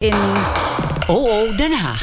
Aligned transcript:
in 0.00 0.14
oh, 1.06 1.24
oh, 1.24 1.56
Den 1.56 1.72
Haag. 1.72 2.02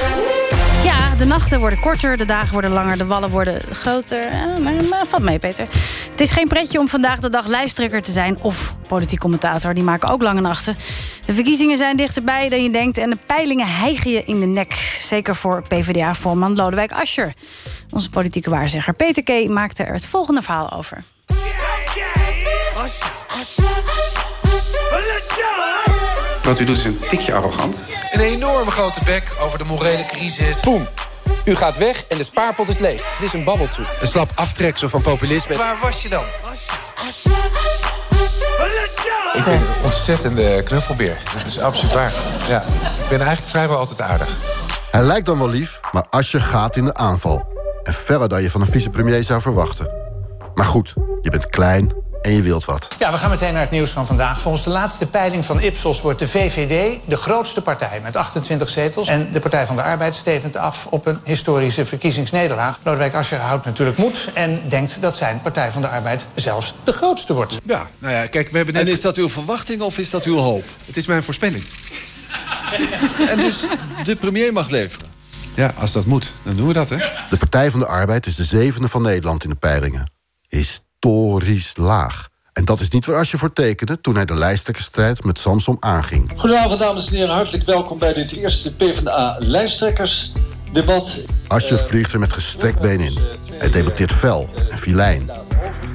Ja, 0.83 1.15
de 1.15 1.25
nachten 1.25 1.59
worden 1.59 1.79
korter, 1.79 2.17
de 2.17 2.25
dagen 2.25 2.53
worden 2.53 2.71
langer, 2.71 2.97
de 2.97 3.05
wallen 3.05 3.29
worden 3.29 3.61
groter. 3.61 4.25
Eh, 4.25 4.57
maar, 4.57 4.73
maar 4.89 5.05
valt 5.05 5.23
mee, 5.23 5.39
Peter. 5.39 5.67
Het 6.11 6.21
is 6.21 6.31
geen 6.31 6.47
pretje 6.47 6.79
om 6.79 6.87
vandaag 6.87 7.19
de 7.19 7.29
dag 7.29 7.47
lijsttrekker 7.47 8.01
te 8.01 8.11
zijn... 8.11 8.37
of 8.41 8.75
politiek 8.87 9.19
commentator, 9.19 9.73
die 9.73 9.83
maken 9.83 10.09
ook 10.09 10.21
lange 10.21 10.41
nachten. 10.41 10.75
De 11.25 11.33
verkiezingen 11.33 11.77
zijn 11.77 11.97
dichterbij 11.97 12.49
dan 12.49 12.63
je 12.63 12.69
denkt... 12.69 12.97
en 12.97 13.09
de 13.09 13.17
peilingen 13.25 13.67
hijgen 13.67 14.11
je 14.11 14.23
in 14.23 14.39
de 14.39 14.45
nek. 14.45 14.97
Zeker 15.01 15.35
voor 15.35 15.61
PvdA-voorman 15.61 16.55
Lodewijk 16.55 16.91
Asscher. 16.91 17.33
Onze 17.89 18.09
politieke 18.09 18.49
waarzegger 18.49 18.93
Peter 18.93 19.23
K. 19.23 19.49
maakte 19.49 19.83
er 19.83 19.93
het 19.93 20.05
volgende 20.05 20.41
verhaal 20.41 20.71
over. 20.71 21.03
Wat 26.47 26.59
u 26.59 26.65
doet 26.65 26.77
is 26.77 26.85
een 26.85 26.99
tikje 27.09 27.33
arrogant. 27.33 27.83
Een 28.11 28.19
enorme 28.19 28.71
grote 28.71 28.99
bek 29.05 29.31
over 29.41 29.57
de 29.57 29.63
morele 29.63 30.05
crisis. 30.05 30.59
Boom. 30.59 30.87
U 31.45 31.55
gaat 31.55 31.77
weg 31.77 32.05
en 32.07 32.17
de 32.17 32.23
spaarpot 32.23 32.69
is 32.69 32.79
leeg. 32.79 33.15
Het 33.17 33.25
is 33.25 33.33
een 33.33 33.43
babbeltruc. 33.43 33.87
Een 34.01 34.07
slap 34.07 34.31
aftreksel 34.35 34.89
van 34.89 35.01
populisme. 35.01 35.57
Waar 35.57 35.77
was 35.81 36.01
je 36.01 36.09
dan? 36.09 36.23
Ik 39.33 39.43
ben 39.43 39.53
een 39.53 39.67
ontzettende 39.83 40.63
knuffelbeer. 40.63 41.17
Dat 41.33 41.45
is 41.45 41.59
absoluut 41.59 41.93
waar. 41.93 42.13
Ja, 42.47 42.61
ik 42.97 43.09
ben 43.09 43.19
eigenlijk 43.19 43.49
vrijwel 43.49 43.77
altijd 43.77 44.01
aardig. 44.01 44.29
Hij 44.91 45.01
lijkt 45.01 45.25
dan 45.25 45.37
wel 45.37 45.49
lief, 45.49 45.79
maar 45.91 46.05
Asje 46.09 46.39
gaat 46.39 46.75
in 46.75 46.85
de 46.85 46.93
aanval. 46.93 47.47
En 47.83 47.93
verder 47.93 48.29
dan 48.29 48.41
je 48.41 48.51
van 48.51 48.61
een 48.61 48.67
vicepremier 48.67 49.23
zou 49.23 49.41
verwachten. 49.41 49.91
Maar 50.53 50.65
goed, 50.65 50.93
je 51.21 51.29
bent 51.29 51.49
klein 51.49 51.93
en 52.21 52.31
je 52.31 52.41
wilt 52.41 52.65
wat. 52.65 52.87
Ja, 52.99 53.11
we 53.11 53.17
gaan 53.17 53.29
meteen 53.29 53.53
naar 53.53 53.61
het 53.61 53.71
nieuws 53.71 53.91
van 53.91 54.05
vandaag. 54.05 54.39
Volgens 54.39 54.63
de 54.63 54.69
laatste 54.69 55.09
peiling 55.09 55.45
van 55.45 55.59
Ipsos 55.59 56.01
wordt 56.01 56.19
de 56.19 56.27
VVD 56.27 56.99
de 57.05 57.17
grootste 57.17 57.61
partij 57.61 57.99
met 58.03 58.15
28 58.15 58.69
zetels. 58.69 59.07
En 59.07 59.31
de 59.31 59.39
Partij 59.39 59.65
van 59.65 59.75
de 59.75 59.81
Arbeid 59.81 60.15
stevend 60.15 60.57
af 60.57 60.85
op 60.85 61.05
een 61.05 61.19
historische 61.23 61.85
verkiezingsnederlaag. 61.85 62.79
Lodewijk 62.83 63.13
Asscher 63.13 63.39
houdt 63.39 63.65
natuurlijk 63.65 63.97
moed 63.97 64.29
en 64.33 64.61
denkt 64.67 65.01
dat 65.01 65.17
zijn 65.17 65.41
Partij 65.41 65.71
van 65.71 65.81
de 65.81 65.87
Arbeid 65.87 66.25
zelfs 66.35 66.73
de 66.83 66.91
grootste 66.91 67.33
wordt. 67.33 67.59
Ja, 67.63 67.87
nou 67.99 68.13
ja, 68.13 68.25
kijk, 68.25 68.49
we 68.49 68.57
hebben 68.57 68.75
net... 68.75 68.87
En 68.87 68.91
is 68.91 69.01
dat 69.01 69.17
uw 69.17 69.29
verwachting 69.29 69.81
of 69.81 69.97
is 69.97 70.09
dat 70.09 70.23
uw 70.23 70.37
hoop? 70.37 70.63
Het 70.85 70.97
is 70.97 71.05
mijn 71.05 71.23
voorspelling. 71.23 71.63
En 73.29 73.37
dus 73.37 73.63
de 74.03 74.15
premier 74.15 74.53
mag 74.53 74.69
leveren? 74.69 75.07
Ja, 75.55 75.73
als 75.77 75.91
dat 75.91 76.05
moet, 76.05 76.33
dan 76.43 76.55
doen 76.55 76.67
we 76.67 76.73
dat, 76.73 76.89
hè? 76.89 76.97
De 77.29 77.37
Partij 77.37 77.71
van 77.71 77.79
de 77.79 77.85
Arbeid 77.85 78.25
is 78.25 78.35
de 78.35 78.43
zevende 78.43 78.87
van 78.87 79.01
Nederland 79.01 79.43
in 79.43 79.49
de 79.49 79.55
peilingen. 79.55 80.11
Historisch 80.99 81.71
laag. 81.75 82.27
En 82.53 82.65
dat 82.65 82.79
is 82.79 82.89
niet 82.89 83.05
waar 83.05 83.17
Asje 83.17 83.37
voor 83.37 83.53
tekende 83.53 84.01
toen 84.01 84.15
hij 84.15 84.25
de 84.25 84.33
lijsttrekkersstrijd 84.33 85.23
met 85.23 85.39
Samsom 85.39 85.77
aanging. 85.79 86.31
Goedenavond, 86.35 86.79
dames 86.79 87.07
en 87.07 87.13
heren. 87.13 87.33
Hartelijk 87.33 87.63
welkom 87.63 87.99
bij 87.99 88.13
dit 88.13 88.31
eerste 88.31 88.75
PvdA-lijsttrekkersdebat. 88.75 91.19
Asje 91.47 91.77
vliegt 91.77 92.13
er 92.13 92.19
met 92.19 92.33
gestrekt 92.33 92.81
been 92.81 92.99
in. 92.99 93.17
Hij 93.51 93.69
debatteert 93.69 94.11
fel 94.11 94.49
en 94.69 94.77
filijn. 94.77 95.29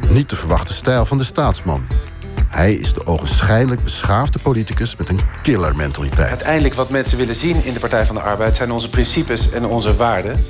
Niet 0.09 0.31
de 0.31 0.37
verwachte 0.37 0.73
stijl 0.73 1.05
van 1.05 1.19
de 1.19 1.25
staatsman. 1.25 1.87
Hij 2.49 2.75
is 2.75 2.93
de 2.93 3.07
ogenschijnlijk 3.07 3.85
beschaafde 3.85 4.39
politicus 4.39 4.97
met 4.97 5.09
een 5.09 5.21
killermentaliteit. 5.43 6.29
Uiteindelijk 6.29 6.75
wat 6.75 6.91
mensen 6.91 7.19
willen 7.19 7.37
zien 7.37 7.65
in 7.65 7.73
de 7.73 7.81
Partij 7.81 8.07
van 8.07 8.15
de 8.15 8.21
Arbeid... 8.21 8.57
zijn 8.57 8.71
onze 8.71 8.89
principes 8.89 9.51
en 9.51 9.65
onze 9.65 9.97
waarden. 9.97 10.45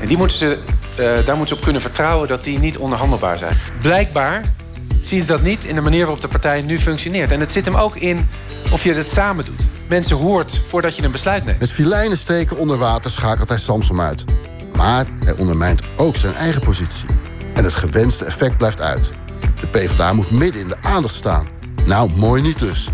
En 0.00 0.08
die 0.08 0.16
moeten 0.16 0.36
ze, 0.36 0.52
eh, 0.52 0.58
daar 0.96 1.36
moeten 1.36 1.48
ze 1.48 1.54
op 1.54 1.60
kunnen 1.60 1.82
vertrouwen 1.82 2.28
dat 2.28 2.44
die 2.44 2.58
niet 2.58 2.78
onderhandelbaar 2.78 3.38
zijn. 3.38 3.54
Blijkbaar 3.80 4.42
zien 5.00 5.20
ze 5.20 5.26
dat 5.26 5.42
niet 5.42 5.64
in 5.64 5.74
de 5.74 5.80
manier 5.80 6.00
waarop 6.00 6.20
de 6.20 6.28
partij 6.28 6.62
nu 6.62 6.78
functioneert. 6.78 7.32
En 7.32 7.40
het 7.40 7.52
zit 7.52 7.64
hem 7.64 7.74
ook 7.74 7.96
in 7.96 8.28
of 8.72 8.84
je 8.84 8.94
het 8.94 9.08
samen 9.08 9.44
doet. 9.44 9.66
Mensen 9.88 10.16
hoort 10.16 10.62
voordat 10.68 10.96
je 10.96 11.02
een 11.02 11.10
besluit 11.10 11.44
neemt. 11.44 11.60
Met 11.60 11.70
filijnen 11.70 12.18
steken 12.18 12.56
onder 12.56 12.78
water 12.78 13.10
schakelt 13.10 13.48
hij 13.48 13.58
Samsom 13.58 14.00
uit. 14.00 14.24
Maar 14.74 15.06
hij 15.24 15.34
ondermijnt 15.36 15.82
ook 15.96 16.16
zijn 16.16 16.34
eigen 16.34 16.62
positie. 16.62 17.08
En 17.54 17.64
het 17.64 17.74
gewenste 17.74 18.24
effect 18.24 18.56
blijft 18.56 18.80
uit. 18.80 19.12
De 19.60 19.66
PvdA 19.66 20.12
moet 20.12 20.30
midden 20.30 20.60
in 20.60 20.68
de 20.68 20.76
aandacht 20.82 21.14
staan. 21.14 21.48
Nou, 21.84 22.10
mooi 22.16 22.42
niet 22.42 22.58
dus. 22.58 22.88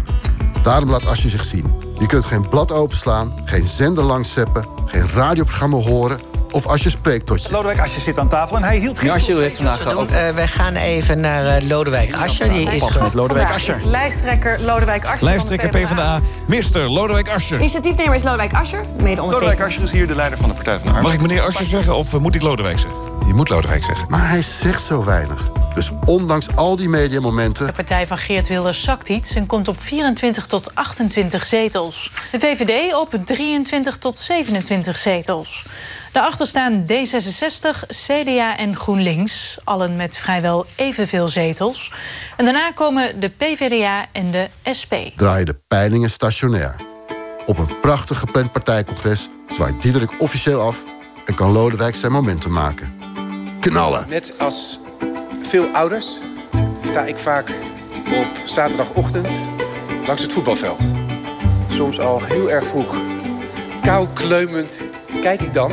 Daarom 0.63 0.91
laat 0.91 1.07
Asje 1.07 1.29
zich 1.29 1.45
zien. 1.45 1.81
Je 1.99 2.07
kunt 2.07 2.25
geen 2.25 2.49
blad 2.49 2.73
openslaan, 2.73 3.43
geen 3.45 3.67
zender 3.67 4.05
langszeppen... 4.05 4.67
geen 4.87 5.09
radioprogramma 5.09 5.77
horen 5.77 6.21
of 6.53 6.67
als 6.67 6.83
je 6.83 6.91
spreekt 6.91 7.27
tot 7.27 7.43
je. 7.43 7.51
Lodewijk 7.51 7.81
Asscher 7.81 8.01
zit 8.01 8.19
aan 8.19 8.29
tafel 8.29 8.57
en 8.57 8.63
hij 8.63 8.77
hield 8.77 9.01
Ja, 9.01 9.13
gisteren... 9.13 9.45
Asscher 9.45 9.67
heeft 9.67 9.81
vandaag 9.81 9.95
ook... 9.95 10.11
Eh, 10.11 10.35
wij 10.35 10.47
gaan 10.47 10.75
even 10.75 11.21
naar 11.21 11.47
eh, 11.47 11.69
Lodewijk 11.69 12.15
Asscher. 12.15 12.49
Die 12.49 12.71
is 12.71 12.81
Pas 12.81 12.99
met 12.99 13.15
Lodewijk 13.15 13.51
Asscher. 13.51 13.81
Lijsttrekker 13.85 14.61
Lodewijk 14.61 15.05
Asscher. 15.05 15.25
Lijsttrekker 15.25 15.69
PvdA, 15.69 16.21
Mr. 16.47 16.79
Lodewijk 16.79 17.31
Asscher. 17.31 17.59
Initiatiefnemer 17.59 18.15
is 18.15 18.23
Lodewijk 18.23 18.53
Asscher, 18.53 18.85
mede 19.03 19.21
Lodewijk 19.21 19.61
Asscher 19.61 19.83
is 19.83 19.91
hier 19.93 20.07
de 20.07 20.15
leider 20.15 20.39
van 20.39 20.49
de 20.49 20.55
Partij 20.55 20.75
van 20.75 20.83
de 20.83 20.89
Arbeid. 20.89 21.05
Mag 21.05 21.15
ik 21.15 21.21
meneer 21.21 21.43
Asscher 21.43 21.65
zeggen 21.65 21.97
of 21.97 22.19
moet 22.19 22.35
ik 22.35 22.43
Lodewijk 22.43 22.79
zeggen? 22.79 23.01
Je 23.27 23.35
moet 23.35 23.49
Lodewijk 23.49 23.85
zeggen. 23.85 24.07
Maar 24.11 24.29
hij 24.29 24.43
zegt 24.43 24.83
zo 24.85 25.05
weinig. 25.05 25.62
Dus 25.75 25.91
ondanks 26.05 26.57
al 26.57 26.77
die 26.77 26.89
mediamomenten... 26.89 27.67
De 27.67 27.73
partij 27.73 28.07
van 28.07 28.19
Geert 28.19 28.49
Wilders 28.49 28.83
zakt 28.83 29.09
iets 29.09 29.35
en 29.35 29.47
komt 29.47 29.69
op 29.69 29.77
24 29.81 30.47
tot 30.47 30.75
28 30.75 31.45
zetels. 31.45 32.13
De 32.31 32.41
VVD 32.41 32.95
op 32.95 33.15
23 33.25 33.97
tot 33.99 34.19
27 34.19 34.97
zetels. 34.97 35.65
Daarachter 36.13 36.47
staan 36.47 36.85
D66, 36.87 37.87
CDA 37.89 38.57
en 38.57 38.77
GroenLinks, 38.77 39.59
allen 39.65 39.97
met 39.97 40.19
vrijwel 40.19 40.67
evenveel 40.77 41.29
zetels. 41.29 41.93
En 42.37 42.45
daarna 42.45 42.71
komen 42.71 43.21
de 43.21 43.29
PvdA 43.29 44.07
en 44.13 44.31
de 44.31 44.49
SP. 44.79 44.95
draaien 45.17 45.47
de 45.47 45.61
peilingen 45.69 46.11
stationair. 46.11 46.77
Op 47.47 47.59
een 47.59 47.81
prachtig 47.81 48.19
gepland 48.19 48.53
partijcongres 48.53 49.29
zwaait 49.49 49.83
Diederik 49.83 50.21
officieel 50.21 50.61
af... 50.61 50.85
en 51.25 51.35
kan 51.35 51.53
Lodewijk 51.53 51.95
zijn 51.95 52.13
momentum 52.13 52.53
maken. 52.53 52.95
Knallen! 53.61 54.09
Net 54.09 54.33
als 54.39 54.79
veel 55.53 55.75
ouders 55.75 56.21
sta 56.85 57.05
ik 57.05 57.17
vaak 57.17 57.51
op 58.07 58.27
zaterdagochtend 58.47 59.41
langs 60.07 60.23
het 60.23 60.33
voetbalveld. 60.33 60.83
Soms 61.71 61.99
al 61.99 62.23
heel 62.23 62.51
erg 62.51 62.67
vroeg. 62.67 62.97
Kou 63.83 64.09
kleumend 64.13 64.89
kijk 65.21 65.43
ik 65.43 65.55
dan 65.55 65.71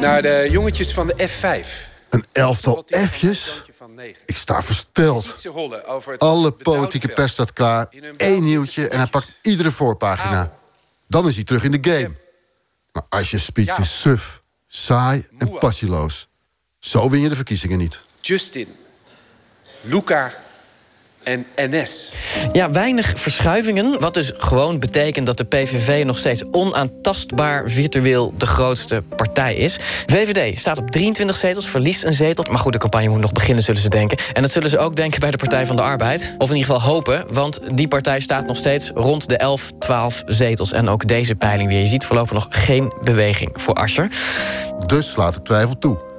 naar 0.00 0.22
de 0.22 0.48
jongetjes 0.50 0.92
van 0.92 1.06
de 1.06 1.28
F5. 1.28 1.68
Een 2.08 2.24
elftal 2.32 2.84
F'jes? 2.86 3.62
Ik 4.26 4.36
sta 4.36 4.62
versteld. 4.62 5.46
Alle 6.18 6.50
politieke 6.52 7.08
pers 7.08 7.32
staat 7.32 7.52
klaar. 7.52 7.88
Eén 8.16 8.42
nieuwtje 8.42 8.88
en 8.88 8.98
hij 8.98 9.06
pakt 9.06 9.38
iedere 9.42 9.70
voorpagina. 9.70 10.52
Dan 11.08 11.28
is 11.28 11.34
hij 11.34 11.44
terug 11.44 11.64
in 11.64 11.80
de 11.80 11.90
game. 11.90 12.14
Maar 12.92 13.02
als 13.08 13.30
je 13.30 13.38
speech 13.38 13.78
is 13.78 14.00
suf, 14.00 14.42
saai 14.66 15.26
en 15.38 15.58
passieloos. 15.58 16.28
Zo 16.78 17.10
win 17.10 17.20
je 17.20 17.28
de 17.28 17.34
verkiezingen 17.34 17.78
niet. 17.78 18.02
Justin, 18.26 18.68
Luca 19.80 20.32
en 21.22 21.46
NS. 21.56 22.12
Ja, 22.52 22.70
weinig 22.70 23.12
verschuivingen. 23.16 24.00
Wat 24.00 24.14
dus 24.14 24.32
gewoon 24.36 24.78
betekent 24.78 25.26
dat 25.26 25.36
de 25.36 25.44
PVV 25.44 26.04
nog 26.04 26.18
steeds 26.18 26.44
onaantastbaar 26.50 27.70
virtueel 27.70 28.34
de 28.36 28.46
grootste 28.46 29.02
partij 29.16 29.54
is. 29.54 29.78
VVD 30.06 30.58
staat 30.58 30.78
op 30.78 30.90
23 30.90 31.36
zetels, 31.36 31.68
verliest 31.68 32.04
een 32.04 32.12
zetel. 32.12 32.44
Maar 32.50 32.58
goed, 32.58 32.72
de 32.72 32.78
campagne 32.78 33.08
moet 33.08 33.20
nog 33.20 33.32
beginnen, 33.32 33.64
zullen 33.64 33.80
ze 33.80 33.88
denken. 33.88 34.18
En 34.32 34.42
dat 34.42 34.50
zullen 34.50 34.70
ze 34.70 34.78
ook 34.78 34.96
denken 34.96 35.20
bij 35.20 35.30
de 35.30 35.36
Partij 35.36 35.66
van 35.66 35.76
de 35.76 35.82
Arbeid. 35.82 36.34
Of 36.38 36.50
in 36.50 36.56
ieder 36.56 36.74
geval 36.74 36.92
hopen, 36.92 37.26
want 37.30 37.60
die 37.74 37.88
partij 37.88 38.20
staat 38.20 38.46
nog 38.46 38.56
steeds 38.56 38.90
rond 38.94 39.28
de 39.28 39.36
11, 39.36 39.72
12 39.78 40.22
zetels. 40.26 40.72
En 40.72 40.88
ook 40.88 41.08
deze 41.08 41.34
peiling 41.34 41.68
weer. 41.68 41.80
Je 41.80 41.86
ziet 41.86 42.04
voorlopig 42.04 42.32
nog 42.32 42.46
geen 42.50 42.92
beweging 43.02 43.50
voor 43.52 43.74
Asscher. 43.74 44.08
Dus 44.86 45.10
slaat 45.10 45.34
de 45.34 45.42
twijfel 45.42 45.78
toe. 45.78 46.12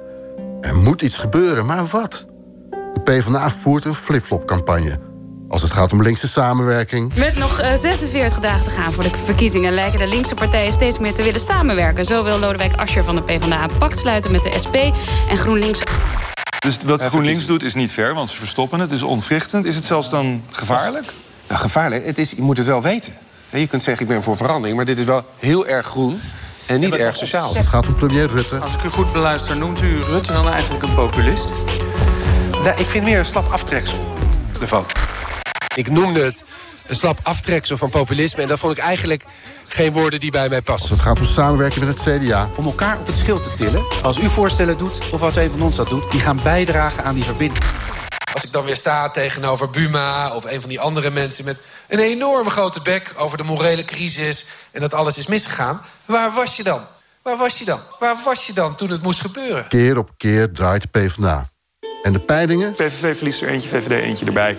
Er 0.66 0.76
moet 0.76 1.02
iets 1.02 1.16
gebeuren, 1.16 1.66
maar 1.66 1.86
wat? 1.86 2.26
De 2.70 3.00
PvdA 3.04 3.50
voert 3.50 3.84
een 3.84 3.94
flip-flop-campagne. 3.94 5.00
Als 5.48 5.62
het 5.62 5.72
gaat 5.72 5.92
om 5.92 6.02
linkse 6.02 6.28
samenwerking... 6.28 7.14
Met 7.14 7.38
nog 7.38 7.60
eh, 7.60 7.74
46 7.76 8.40
dagen 8.40 8.64
te 8.64 8.70
gaan 8.70 8.92
voor 8.92 9.02
de 9.02 9.10
verkiezingen... 9.14 9.72
lijken 9.72 9.98
de 9.98 10.06
linkse 10.06 10.34
partijen 10.34 10.72
steeds 10.72 10.98
meer 10.98 11.14
te 11.14 11.22
willen 11.22 11.40
samenwerken. 11.40 12.04
Zo 12.04 12.24
wil 12.24 12.38
Lodewijk 12.38 12.76
Asscher 12.76 13.04
van 13.04 13.14
de 13.14 13.22
PvdA 13.22 13.62
een 13.62 13.76
pact 13.78 13.98
sluiten 13.98 14.30
met 14.30 14.42
de 14.42 14.52
SP 14.64 14.76
en 15.30 15.36
GroenLinks. 15.36 15.82
Dus 16.58 16.76
wat 16.86 17.02
GroenLinks 17.02 17.46
doet 17.46 17.62
is 17.62 17.74
niet 17.74 17.90
ver, 17.90 18.14
want 18.14 18.30
ze 18.30 18.36
verstoppen 18.36 18.80
het. 18.80 18.90
Het 18.90 18.98
is 18.98 19.06
ontwrichtend. 19.06 19.64
Is 19.64 19.74
het 19.74 19.84
zelfs 19.84 20.10
dan 20.10 20.42
gevaarlijk? 20.50 21.06
Nou, 21.48 21.60
gevaarlijk. 21.60 22.06
Het 22.06 22.18
is, 22.18 22.30
je 22.30 22.42
moet 22.42 22.56
het 22.56 22.66
wel 22.66 22.82
weten. 22.82 23.12
Je 23.50 23.66
kunt 23.66 23.82
zeggen, 23.82 24.02
ik 24.02 24.12
ben 24.12 24.22
voor 24.22 24.36
verandering, 24.36 24.76
maar 24.76 24.86
dit 24.86 24.98
is 24.98 25.04
wel 25.04 25.24
heel 25.38 25.66
erg 25.66 25.86
groen 25.86 26.20
en 26.66 26.80
niet 26.80 26.94
erg 26.94 27.16
sociaal. 27.16 27.54
Het 27.54 27.68
gaat 27.68 27.86
om 27.86 27.94
premier 27.94 28.26
Rutte. 28.26 28.58
Als 28.58 28.74
ik 28.74 28.82
u 28.82 28.88
goed 28.88 29.12
beluister, 29.12 29.56
noemt 29.56 29.82
u 29.82 30.02
Rutte 30.02 30.32
dan 30.32 30.48
eigenlijk 30.48 30.82
een 30.82 30.94
populist? 30.94 31.52
Nou, 32.50 32.80
ik 32.80 32.88
vind 32.88 33.04
meer 33.04 33.18
een 33.18 33.26
slap 33.26 33.52
aftreksel 33.52 34.14
ervan. 34.60 34.84
Ik 35.74 35.90
noemde 35.90 36.24
het 36.24 36.44
een 36.86 36.96
slap 36.96 37.18
aftreksel 37.22 37.76
van 37.76 37.90
populisme... 37.90 38.42
en 38.42 38.48
dat 38.48 38.58
vond 38.58 38.78
ik 38.78 38.84
eigenlijk 38.84 39.24
geen 39.68 39.92
woorden 39.92 40.20
die 40.20 40.30
bij 40.30 40.48
mij 40.48 40.56
Als 40.56 40.64
passen. 40.64 40.90
het 40.90 41.00
gaat 41.00 41.18
om 41.18 41.24
samenwerking 41.24 41.84
met 41.84 42.04
het 42.04 42.20
CDA... 42.20 42.48
Om 42.56 42.66
elkaar 42.66 42.98
op 42.98 43.06
het 43.06 43.16
schild 43.16 43.42
te 43.42 43.54
tillen, 43.54 43.84
als 44.02 44.18
u 44.18 44.28
voorstellen 44.28 44.78
doet... 44.78 44.98
of 45.12 45.22
als 45.22 45.36
een 45.36 45.50
van 45.50 45.62
ons 45.62 45.76
dat 45.76 45.88
doet, 45.88 46.10
die 46.10 46.20
gaan 46.20 46.40
bijdragen 46.42 47.04
aan 47.04 47.14
die 47.14 47.24
verbinding. 47.24 47.64
Als 48.36 48.44
ik 48.44 48.52
dan 48.52 48.64
weer 48.64 48.76
sta 48.76 49.10
tegenover 49.10 49.70
Buma 49.70 50.34
of 50.34 50.44
een 50.44 50.60
van 50.60 50.68
die 50.68 50.80
andere 50.80 51.10
mensen... 51.10 51.44
met 51.44 51.60
een 51.88 51.98
enorme 51.98 52.50
grote 52.50 52.80
bek 52.82 53.14
over 53.16 53.38
de 53.38 53.44
morele 53.44 53.84
crisis... 53.84 54.46
en 54.70 54.80
dat 54.80 54.94
alles 54.94 55.18
is 55.18 55.26
misgegaan, 55.26 55.80
waar 56.04 56.32
was 56.32 56.56
je 56.56 56.62
dan? 56.62 56.80
Waar 57.22 57.36
was 57.36 57.58
je 57.58 57.64
dan? 57.64 57.80
Waar 57.98 58.16
was 58.24 58.46
je 58.46 58.52
dan 58.52 58.74
toen 58.74 58.90
het 58.90 59.02
moest 59.02 59.20
gebeuren? 59.20 59.68
Keer 59.68 59.98
op 59.98 60.10
keer 60.16 60.52
draait 60.52 60.82
de 60.82 60.88
PvdA. 60.88 61.48
En 62.02 62.12
de 62.12 62.20
peilingen? 62.20 62.72
PVV 62.74 63.16
verliest 63.16 63.42
er 63.42 63.48
eentje, 63.48 63.68
VVD 63.68 64.02
eentje 64.02 64.26
erbij. 64.26 64.56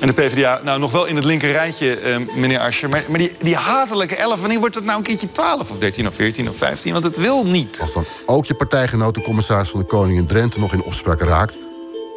En 0.00 0.06
de 0.06 0.12
PvdA, 0.12 0.60
nou 0.64 0.78
nog 0.78 0.92
wel 0.92 1.06
in 1.06 1.16
het 1.16 1.24
linker 1.24 1.52
rijtje, 1.52 1.96
eh, 1.96 2.16
meneer 2.34 2.58
Ascher. 2.58 2.88
Maar, 2.88 3.02
maar 3.08 3.18
die, 3.18 3.32
die 3.42 3.56
hatelijke 3.56 4.16
11, 4.16 4.40
wanneer 4.40 4.58
wordt 4.58 4.74
het 4.74 4.84
nou 4.84 4.98
een 4.98 5.04
keertje 5.04 5.32
12 5.32 5.70
of 5.70 5.78
13 5.78 6.06
of 6.06 6.14
14 6.14 6.48
of 6.48 6.56
15? 6.56 6.92
Want 6.92 7.04
het 7.04 7.16
wil 7.16 7.46
niet. 7.46 7.78
Als 7.80 7.92
dan 7.92 8.04
ook 8.26 8.44
je 8.46 8.54
partijgenoot, 8.54 9.14
de 9.14 9.22
commissaris 9.22 9.68
van 9.68 9.80
de 9.80 9.86
Koning 9.86 10.18
in 10.18 10.26
Drenthe... 10.26 10.58
nog 10.58 10.72
in 10.72 10.82
opspraak 10.82 11.20
raakt, 11.20 11.54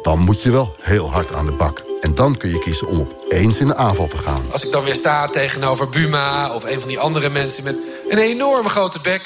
dan 0.04 0.18
moet 0.18 0.42
je 0.42 0.50
wel 0.50 0.76
heel 0.80 1.10
hard 1.10 1.32
aan 1.32 1.46
de 1.46 1.52
bak. 1.52 1.82
En 2.00 2.14
dan 2.14 2.36
kun 2.36 2.50
je 2.50 2.58
kiezen 2.58 2.86
om 2.86 3.00
opeens 3.00 3.60
in 3.60 3.66
de 3.66 3.76
aanval 3.76 4.08
te 4.08 4.18
gaan. 4.18 4.42
Als 4.50 4.64
ik 4.64 4.72
dan 4.72 4.84
weer 4.84 4.94
sta 4.94 5.28
tegenover 5.28 5.88
Buma 5.88 6.54
of 6.54 6.64
een 6.64 6.80
van 6.80 6.88
die 6.88 6.98
andere 6.98 7.30
mensen... 7.30 7.64
met 7.64 7.78
een 8.08 8.18
enorme 8.18 8.68
grote 8.68 8.98
bek... 9.02 9.22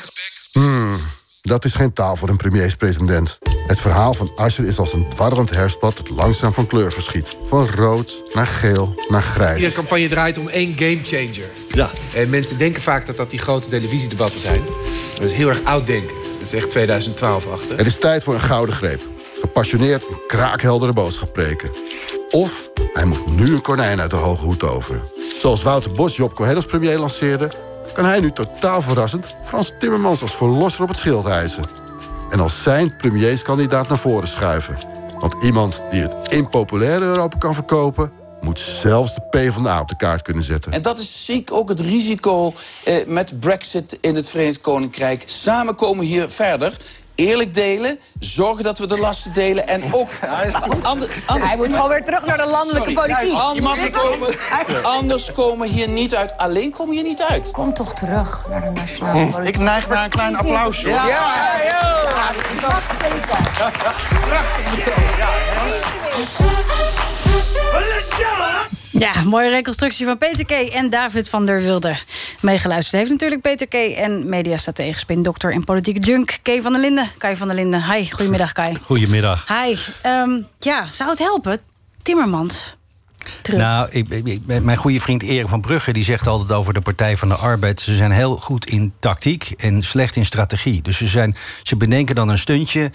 Hmm, 0.52 1.00
dat 1.42 1.64
is 1.64 1.74
geen 1.74 1.92
taal 1.92 2.16
voor 2.16 2.28
een 2.28 2.36
premierspresident. 2.36 3.38
Het 3.66 3.80
verhaal 3.80 4.14
van 4.14 4.30
Asscher 4.34 4.66
is 4.66 4.78
als 4.78 4.92
een 4.92 5.08
dwarrelend 5.08 5.50
herfstblad... 5.50 5.96
dat 5.96 6.10
langzaam 6.10 6.52
van 6.52 6.66
kleur 6.66 6.92
verschiet. 6.92 7.36
Van 7.44 7.68
rood 7.68 8.22
naar 8.34 8.46
geel 8.46 8.94
naar 9.08 9.22
grijs. 9.22 9.56
Iedere 9.56 9.74
campagne 9.74 10.08
draait 10.08 10.38
om 10.38 10.48
één 10.48 10.72
gamechanger. 10.76 11.48
Ja. 11.68 11.90
En 12.14 12.30
mensen 12.30 12.58
denken 12.58 12.82
vaak 12.82 13.06
dat 13.06 13.16
dat 13.16 13.30
die 13.30 13.38
grote 13.38 13.68
televisiedebatten 13.68 14.40
zijn. 14.40 14.62
Dat 15.14 15.30
is 15.30 15.32
heel 15.32 15.48
erg 15.48 15.64
oud 15.64 15.86
denken. 15.86 16.16
Dat 16.38 16.46
is 16.46 16.52
echt 16.52 16.70
2012 16.70 17.46
achter. 17.46 17.76
Het 17.76 17.86
is 17.86 17.98
tijd 17.98 18.22
voor 18.22 18.34
een 18.34 18.40
gouden 18.40 18.74
greep. 18.74 19.00
Gepassioneerd 19.40 20.02
een 20.02 20.20
kraakheldere 20.26 20.92
boodschap 20.92 21.32
preken. 21.32 21.70
Of 22.30 22.70
hij 22.92 23.04
moet 23.04 23.26
nu 23.26 23.54
een 23.54 23.62
konijn 23.62 24.00
uit 24.00 24.10
de 24.10 24.16
hoge 24.16 24.44
hoed 24.44 24.58
toveren. 24.58 25.02
Zoals 25.40 25.62
Wouter 25.62 25.92
Bos 25.92 26.16
Job 26.16 26.34
Cohen 26.34 26.66
premier 26.66 26.98
lanceerde... 26.98 27.52
kan 27.94 28.04
hij 28.04 28.20
nu 28.20 28.32
totaal 28.32 28.82
verrassend 28.82 29.26
Frans 29.42 29.72
Timmermans 29.78 30.22
als 30.22 30.34
verlosser 30.34 30.82
op 30.82 30.88
het 30.88 30.98
schild 30.98 31.24
hijsen. 31.24 31.68
En 32.30 32.40
als 32.40 32.62
zijn 32.62 32.96
premierskandidaat 32.96 33.88
naar 33.88 33.98
voren 33.98 34.28
schuiven. 34.28 34.78
Want 35.20 35.34
iemand 35.42 35.82
die 35.90 36.00
het 36.00 36.14
impopulaire 36.28 37.04
Europa 37.04 37.38
kan 37.38 37.54
verkopen... 37.54 38.12
moet 38.40 38.58
zelfs 38.58 39.14
de 39.14 39.20
PvdA 39.30 39.80
op 39.80 39.88
de 39.88 39.96
kaart 39.96 40.22
kunnen 40.22 40.42
zetten. 40.42 40.72
En 40.72 40.82
dat 40.82 40.98
is 40.98 41.24
zeker 41.24 41.54
ook 41.54 41.68
het 41.68 41.80
risico 41.80 42.54
eh, 42.84 42.94
met 43.06 43.40
Brexit 43.40 43.98
in 44.00 44.14
het 44.14 44.28
Verenigd 44.28 44.60
Koninkrijk. 44.60 45.22
Samen 45.26 45.74
komen 45.74 46.04
hier 46.04 46.30
verder. 46.30 46.76
Eerlijk 47.18 47.54
delen, 47.54 47.98
zorgen 48.18 48.64
dat 48.64 48.78
we 48.78 48.86
de 48.86 48.98
lasten 48.98 49.32
delen 49.32 49.68
en 49.68 49.82
ook... 49.92 50.08
Ander- 50.82 51.08
Hij 51.26 51.56
moet 51.56 51.66
gewoon 51.72 51.88
weer 51.88 52.04
terug 52.04 52.26
naar 52.26 52.36
de 52.36 52.46
landelijke 52.46 52.90
Sorry, 52.90 53.12
politiek. 53.14 53.38
Anders 53.38 53.90
komen, 53.90 54.84
anders 54.84 55.32
komen 55.32 55.68
hier 55.68 55.88
niet 55.88 56.14
uit. 56.14 56.36
Alleen 56.36 56.70
komen 56.72 56.88
we 56.94 57.00
hier 57.00 57.08
niet 57.08 57.22
uit. 57.22 57.50
Kom 57.50 57.74
toch 57.74 57.92
terug 57.94 58.46
naar 58.50 58.60
de 58.60 58.70
nationale 58.70 59.26
politiek. 59.26 59.54
Ik 59.54 59.60
neig 59.60 59.88
naar 59.88 60.04
een 60.04 60.10
klein 60.10 60.36
applausje. 60.36 60.88
Ja, 60.88 61.06
Ja, 61.06 61.32
ja, 61.64 62.32
dat 62.60 62.96
zeker. 62.98 63.38
Ja, 65.18 65.36
mooie 69.24 69.50
reconstructie 69.50 70.04
van 70.06 70.18
Peter 70.18 70.44
K. 70.44 70.50
en 70.50 70.90
David 70.90 71.28
van 71.28 71.46
der 71.46 71.60
Wilde. 71.62 71.94
Meegeluisterd 72.40 72.96
heeft 72.96 73.10
natuurlijk 73.10 73.40
Peter 73.40 73.66
K. 73.68 73.74
en 73.74 74.28
mediastratege, 74.28 74.98
spindokter 74.98 75.52
en 75.52 75.64
politieke 75.64 76.00
junk. 76.00 76.38
K. 76.42 76.58
van 76.62 76.72
der 76.72 76.80
Linden, 76.80 77.10
Kai 77.18 77.36
van 77.36 77.46
der 77.48 77.56
Linden. 77.56 77.92
Hi, 77.92 78.10
goedemiddag 78.10 78.52
Kai. 78.52 78.76
Goedemiddag. 78.82 79.46
Hi, 79.48 79.76
Ehm, 80.02 80.40
ja, 80.58 80.86
zou 80.92 81.10
het 81.10 81.18
helpen? 81.18 81.58
Timmermans, 82.02 82.76
terug. 83.42 83.60
Nou, 83.60 83.88
ik- 83.90 84.40
mijn 84.62 84.76
goede 84.76 85.00
vriend 85.00 85.22
Erik 85.22 85.48
van 85.48 85.60
Brugge 85.60 85.92
die 85.92 86.04
zegt 86.04 86.26
altijd 86.26 86.52
over 86.58 86.74
de 86.74 86.80
Partij 86.80 87.16
van 87.16 87.28
de 87.28 87.34
Arbeid... 87.34 87.80
ze 87.80 87.96
zijn 87.96 88.10
heel 88.10 88.36
goed 88.36 88.66
in 88.66 88.92
tactiek 89.00 89.50
en 89.56 89.82
slecht 89.82 90.16
in 90.16 90.26
strategie. 90.26 90.82
Dus 90.82 90.96
ze, 90.96 91.06
zijn, 91.06 91.36
ze 91.62 91.76
bedenken 91.76 92.14
dan 92.14 92.28
een 92.28 92.38
stuntje. 92.38 92.90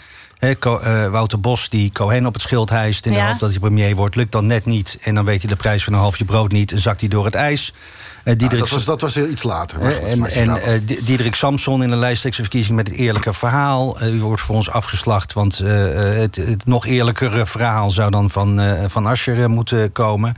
Eh, 0.50 1.08
Wouter 1.10 1.40
Bos 1.40 1.70
die 1.70 1.92
Cohen 1.92 2.26
op 2.26 2.34
het 2.34 2.42
schild 2.42 2.70
hijst... 2.70 3.06
in 3.06 3.12
de 3.14 3.18
hoop 3.32 3.40
dat 3.40 3.50
hij 3.50 3.60
premier 3.60 3.96
wordt, 3.96 4.16
lukt 4.16 4.32
dan 4.32 4.46
net 4.46 4.66
niet. 4.66 4.98
En 5.02 5.16
dan 5.16 5.26
weet 5.26 5.42
hij 5.42 5.50
de 5.52 5.56
prijs 5.58 5.84
van 5.84 5.94
een 5.94 6.00
halfje 6.00 6.26
brood 6.26 6.52
niet... 6.52 6.72
en 6.72 6.82
zakt 6.82 7.00
hij 7.00 7.10
door 7.10 7.26
het 7.26 7.36
ijs. 7.36 7.74
Eh, 8.24 8.36
Diederik- 8.38 8.60
dat, 8.60 8.70
was, 8.70 8.86
dat 8.86 9.02
was 9.02 9.14
weer 9.14 9.30
iets 9.30 9.44
later. 9.44 9.80
maar 9.80 9.92
en 9.94 10.26
en 10.26 10.50
eh, 10.62 10.80
Di- 10.86 11.00
Diederik 11.06 11.36
Samson 11.36 11.84
in 11.84 11.90
de 11.90 11.96
lijsttrekkersverkiezing 11.96 12.76
met 12.76 12.88
het 12.88 12.98
eerlijke 12.98 13.34
verhaal. 13.34 14.00
Eh, 14.00 14.14
u 14.14 14.22
wordt 14.22 14.42
voor 14.42 14.56
ons 14.56 14.70
afgeslacht, 14.70 15.34
want 15.34 15.60
eh, 15.60 16.12
eh, 16.12 16.18
het, 16.20 16.36
het 16.36 16.66
nog 16.66 16.86
eerlijkere 16.86 17.46
verhaal 17.46 17.92
zou 17.92 18.12
dan 18.12 18.30
van, 18.30 18.60
eh 18.60 18.84
van 18.88 19.06
Asscher 19.06 19.40
eh, 19.42 19.46
moeten 19.46 19.92
komen. 19.92 20.36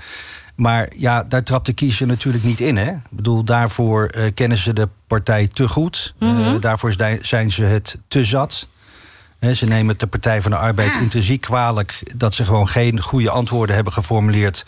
Maar 0.55 0.91
ja, 0.97 1.23
daar 1.23 1.43
trapt 1.43 1.65
de 1.65 1.73
kiezer 1.73 2.07
natuurlijk 2.07 2.43
niet 2.43 2.59
in. 2.59 2.77
Hè? 2.77 2.89
Ik 2.91 2.99
bedoel, 3.09 3.43
daarvoor 3.43 4.05
eh, 4.05 4.23
kennen 4.33 4.57
ze 4.57 4.73
de 4.73 4.89
partij 5.07 5.47
te 5.53 5.67
goed. 5.67 6.13
Mhm. 6.19 6.59
daarvoor 6.59 6.91
zi- 6.91 7.17
zijn 7.19 7.51
ze 7.51 7.63
het 7.63 7.97
te 8.07 8.25
zat. 8.25 8.67
Ze 9.53 9.65
nemen 9.65 9.97
de 9.97 10.07
Partij 10.07 10.41
van 10.41 10.51
de 10.51 10.57
Arbeid 10.57 10.91
intrinsiek 11.01 11.41
kwalijk 11.41 12.17
dat 12.17 12.33
ze 12.33 12.45
gewoon 12.45 12.67
geen 12.67 13.01
goede 13.01 13.29
antwoorden 13.29 13.75
hebben 13.75 13.93
geformuleerd 13.93 14.65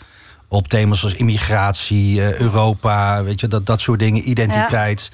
op 0.48 0.68
thema's 0.68 1.02
als 1.02 1.14
immigratie, 1.14 2.22
eh, 2.22 2.40
Europa, 2.40 3.24
weet 3.24 3.40
je, 3.40 3.48
dat, 3.48 3.66
dat 3.66 3.80
soort 3.80 3.98
dingen, 3.98 4.28
identiteit. 4.28 5.10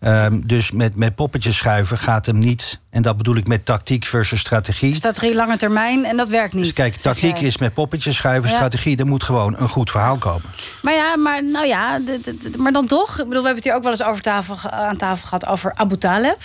Ehm, 0.00 0.40
dus 0.44 0.70
met, 0.70 0.96
met 0.96 1.14
poppetjes 1.14 1.56
schuiven 1.56 1.98
gaat 1.98 2.26
hem 2.26 2.38
niet. 2.38 2.80
En 2.90 3.02
dat 3.02 3.16
bedoel 3.16 3.36
ik 3.36 3.46
met 3.46 3.64
tactiek 3.64 4.04
versus 4.04 4.40
strategie. 4.40 4.94
Strategie 4.94 5.34
lange 5.34 5.56
termijn 5.56 6.04
en 6.04 6.16
dat 6.16 6.28
werkt 6.28 6.54
niet. 6.54 6.64
Dus 6.64 6.72
kijk, 6.72 6.94
tactiek 6.94 7.36
jij. 7.36 7.46
is 7.46 7.58
met 7.58 7.74
poppetjes 7.74 8.16
schuiven. 8.16 8.50
Ja. 8.50 8.56
Strategie, 8.56 8.96
er 8.96 9.06
moet 9.06 9.22
gewoon 9.22 9.54
een 9.58 9.68
goed 9.68 9.90
verhaal 9.90 10.16
komen. 10.16 10.50
Maar 10.82 10.94
ja, 10.94 11.16
maar, 11.16 11.44
nou 11.44 11.66
ja, 11.66 12.00
maar 12.58 12.72
dan 12.72 12.86
toch. 12.86 13.10
Ik 13.10 13.16
bedoel, 13.16 13.28
we 13.28 13.34
hebben 13.34 13.54
het 13.54 13.64
hier 13.64 13.74
ook 13.74 13.82
wel 13.82 13.92
eens 13.92 14.02
over 14.02 14.22
tafel, 14.22 14.70
aan 14.70 14.96
tafel 14.96 15.26
gehad 15.26 15.46
over 15.46 15.74
Abu 15.74 15.98
Taleb. 15.98 16.38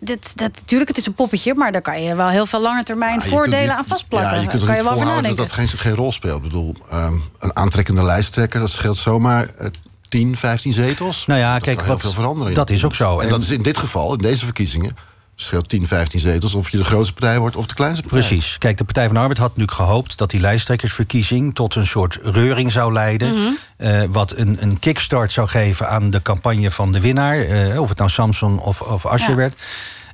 Dat, 0.00 0.32
dat, 0.34 0.50
natuurlijk, 0.60 0.88
het 0.88 0.98
is 0.98 1.06
een 1.06 1.14
poppetje, 1.14 1.54
maar 1.54 1.72
daar 1.72 1.82
kan 1.82 2.02
je 2.02 2.14
wel 2.16 2.28
heel 2.28 2.46
veel 2.46 2.60
lange 2.62 2.82
termijn 2.84 3.20
Ja, 3.22 3.26
voordelen 3.28 3.66
kunt 3.66 3.78
aan 3.78 3.84
vastplakken. 3.84 4.30
Ja, 4.30 4.40
je 4.40 4.46
kunt 4.46 4.52
er 4.52 4.58
kan 4.58 4.76
niet 4.76 4.76
je 4.76 5.04
wel 5.04 5.22
dat 5.22 5.36
dat 5.36 5.52
geen, 5.52 5.68
geen 5.68 5.94
rol 5.94 6.12
speelt. 6.12 6.36
Ik 6.36 6.42
bedoel, 6.42 6.74
ehm, 6.90 7.12
een 7.38 7.56
aantrekkende 7.56 8.02
lijsttrekker, 8.02 8.60
dat 8.60 8.70
scheelt 8.70 8.96
zomaar 8.96 9.46
eh, 9.58 9.66
10, 10.08 10.36
15 10.36 10.72
zetels. 10.72 11.26
Nou 11.26 11.40
ja, 11.40 11.54
Dat 11.54 11.62
kijk, 11.62 11.76
kan 11.76 11.84
heel 11.84 11.94
wat- 11.94 12.02
veel 12.02 12.12
veranderen. 12.12 12.54
dat 12.54 12.70
is 12.70 12.84
ook 12.84 12.94
zo. 12.94 13.18
En, 13.18 13.24
En- 13.24 13.30
dat 13.30 13.42
is 13.42 13.50
in 13.50 13.62
dit 13.62 13.76
geval, 13.76 14.12
in 14.12 14.18
deze 14.18 14.44
verkiezingen, 14.44 14.96
scheelt 15.38 15.68
10, 15.68 15.86
15 15.86 16.20
zetels... 16.20 16.54
of 16.54 16.70
je 16.70 16.76
de 16.76 16.84
grootste 16.84 17.12
partij 17.12 17.38
wordt 17.38 17.56
of 17.56 17.66
de 17.66 17.74
kleinste 17.74 18.02
partij. 18.02 18.20
Precies. 18.28 18.58
Kijk, 18.58 18.78
de 18.78 18.84
Partij 18.84 19.04
van 19.04 19.14
de 19.14 19.20
Arbeid 19.20 19.38
had 19.38 19.48
natuurlijk 19.48 19.76
gehoopt 19.76 20.18
dat 20.18 20.30
die 20.30 20.40
lijsttrekkersverkiezing 20.40 21.54
tot 21.54 21.74
een 21.74 21.86
soort 21.86 22.18
reuring 22.22 22.72
zou 22.72 22.92
leiden. 22.92 23.34
Mhm. 23.34 23.50
eh, 23.76 24.02
wat 24.08 24.36
een, 24.36 24.56
een 24.60 24.78
kickstart 24.78 25.32
zou 25.32 25.48
geven 25.48 25.88
aan 25.88 26.10
de 26.10 26.22
campagne 26.22 26.70
van 26.70 26.92
de 26.92 27.00
winnaar. 27.00 27.40
eh, 27.40 27.80
of 27.80 27.88
het 27.88 27.98
nou 27.98 28.10
Samson 28.10 28.58
of, 28.58 28.80
of 28.80 29.06
Asscher 29.06 29.30
Ja. 29.30 29.36
werd. 29.36 29.54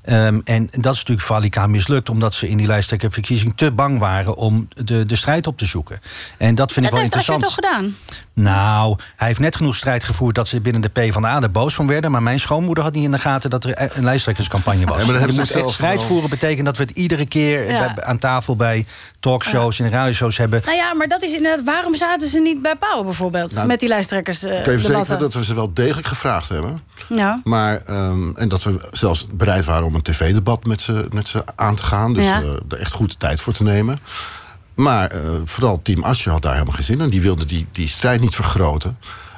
Ehm, 0.03 0.41
en 0.45 0.69
dat 0.71 0.93
is 0.93 0.99
natuurlijk 0.99 1.27
Valika 1.27 1.67
mislukt, 1.67 2.09
omdat 2.09 2.35
ze 2.35 2.49
in 2.49 2.57
die 2.57 2.67
lijsttrekkerverkiezing 2.67 3.53
te 3.57 3.71
bang 3.73 3.99
waren 3.99 4.37
om 4.37 4.69
de, 4.75 5.05
de 5.07 5.17
strijd 5.17 5.47
op 5.47 5.59
te 5.59 5.67
zoeken. 5.67 6.01
En 6.39 6.55
dat 6.55 6.73
vind 6.73 6.87
ik 6.87 6.93
Dat 6.93 7.01
wel 7.01 7.11
heeft 7.11 7.15
Asscher 7.15 7.35
interessant. 7.35 7.65
toch 7.75 7.85
gedaan? 7.85 7.97
Nou, 8.35 8.97
hij 9.17 9.27
heeft 9.27 9.41
net 9.41 9.57
genoeg 9.57 9.77
strijd 9.77 10.05
gevoerd 10.05 10.35
dat 10.35 10.49
ze 10.49 10.61
binnen 10.61 10.83
de 10.83 10.89
PvdA 10.89 11.43
er 11.43 11.51
boos 11.51 11.75
van 11.75 11.87
werden. 11.87 12.11
Maar 12.11 12.23
mijn 12.23 12.41
schoonmoeder 12.41 12.85
had 12.85 12.93
niet 12.95 13.05
in 13.05 13.11
de 13.11 13.19
gaten 13.19 13.51
dat 13.51 13.65
er 13.65 13.97
een 13.97 14.05
lijsttrekkerscampagne 14.05 14.87
was. 14.87 14.99
Ja, 15.01 15.07
maar 15.07 15.21
je 15.21 15.27
moet 15.27 15.39
echt 15.39 15.49
zelf 15.51 15.73
strijd 15.75 16.03
voeren 16.03 16.31
betekent 16.31 16.67
dat 16.67 16.77
we 16.77 16.83
het 16.83 16.97
iedere 16.97 17.27
keer 17.27 17.71
Ja. 17.71 17.93
bij- 17.95 18.05
aan 18.05 18.19
tafel 18.19 18.57
bij 18.57 18.87
talkshows 19.21 19.81
en 19.81 19.91
radioshows 19.91 20.37
hebben. 20.37 20.63
Nou 20.65 20.77
ja, 20.77 20.95
maar 20.95 21.09
dat 21.09 21.23
is 21.23 21.33
inderdaad. 21.33 21.65
Waarom 21.65 21.95
zaten 21.97 22.29
ze 22.29 22.41
niet 22.41 22.63
bij 22.63 22.77
Pauw 22.77 23.03
bijvoorbeeld? 23.05 23.53
Nou, 23.55 23.67
met 23.67 23.81
die 23.81 23.89
lijsttrekkers. 23.89 24.43
eh, 24.43 24.57
Ik 24.59 24.63
kan 24.63 24.73
je 24.73 24.79
verzekeren 24.79 25.19
dat 25.19 25.35
we 25.35 25.45
ze 25.45 25.55
wel 25.55 25.73
degelijk 25.75 26.07
gevraagd 26.07 26.49
hebben. 26.49 26.83
Ja. 27.09 27.41
Maar, 27.45 27.77
ehm, 27.77 28.37
en 28.37 28.49
dat 28.49 28.63
we 28.63 28.89
zelfs 28.91 29.27
bereid 29.33 29.65
waren 29.65 29.85
om 29.87 29.95
een 29.95 30.03
tv-debat 30.03 30.65
met 30.65 30.81
ze, 30.81 31.07
met 31.13 31.29
ze 31.29 31.45
aan 31.55 31.75
te 31.77 31.83
gaan. 31.83 32.13
Dus 32.13 32.25
Ja. 32.25 32.41
eh, 32.41 32.49
er 32.69 32.79
echt 32.79 32.93
goed 32.93 33.11
de 33.11 33.17
tijd 33.17 33.41
voor 33.41 33.53
te 33.53 33.63
nemen. 33.63 34.01
Maar 34.75 35.11
eh, 35.11 35.21
vooral 35.45 35.79
team 35.79 36.03
Asje 36.03 36.31
had 36.31 36.43
daar 36.43 36.53
helemaal 36.53 36.75
geen 36.75 36.85
zin 36.85 37.01
in. 37.01 37.09
Die 37.09 37.23
wilde 37.23 37.45
die, 37.45 37.67
die 37.73 37.89
strijd 37.89 38.21
niet 38.21 38.35
vergroten. 38.35 38.97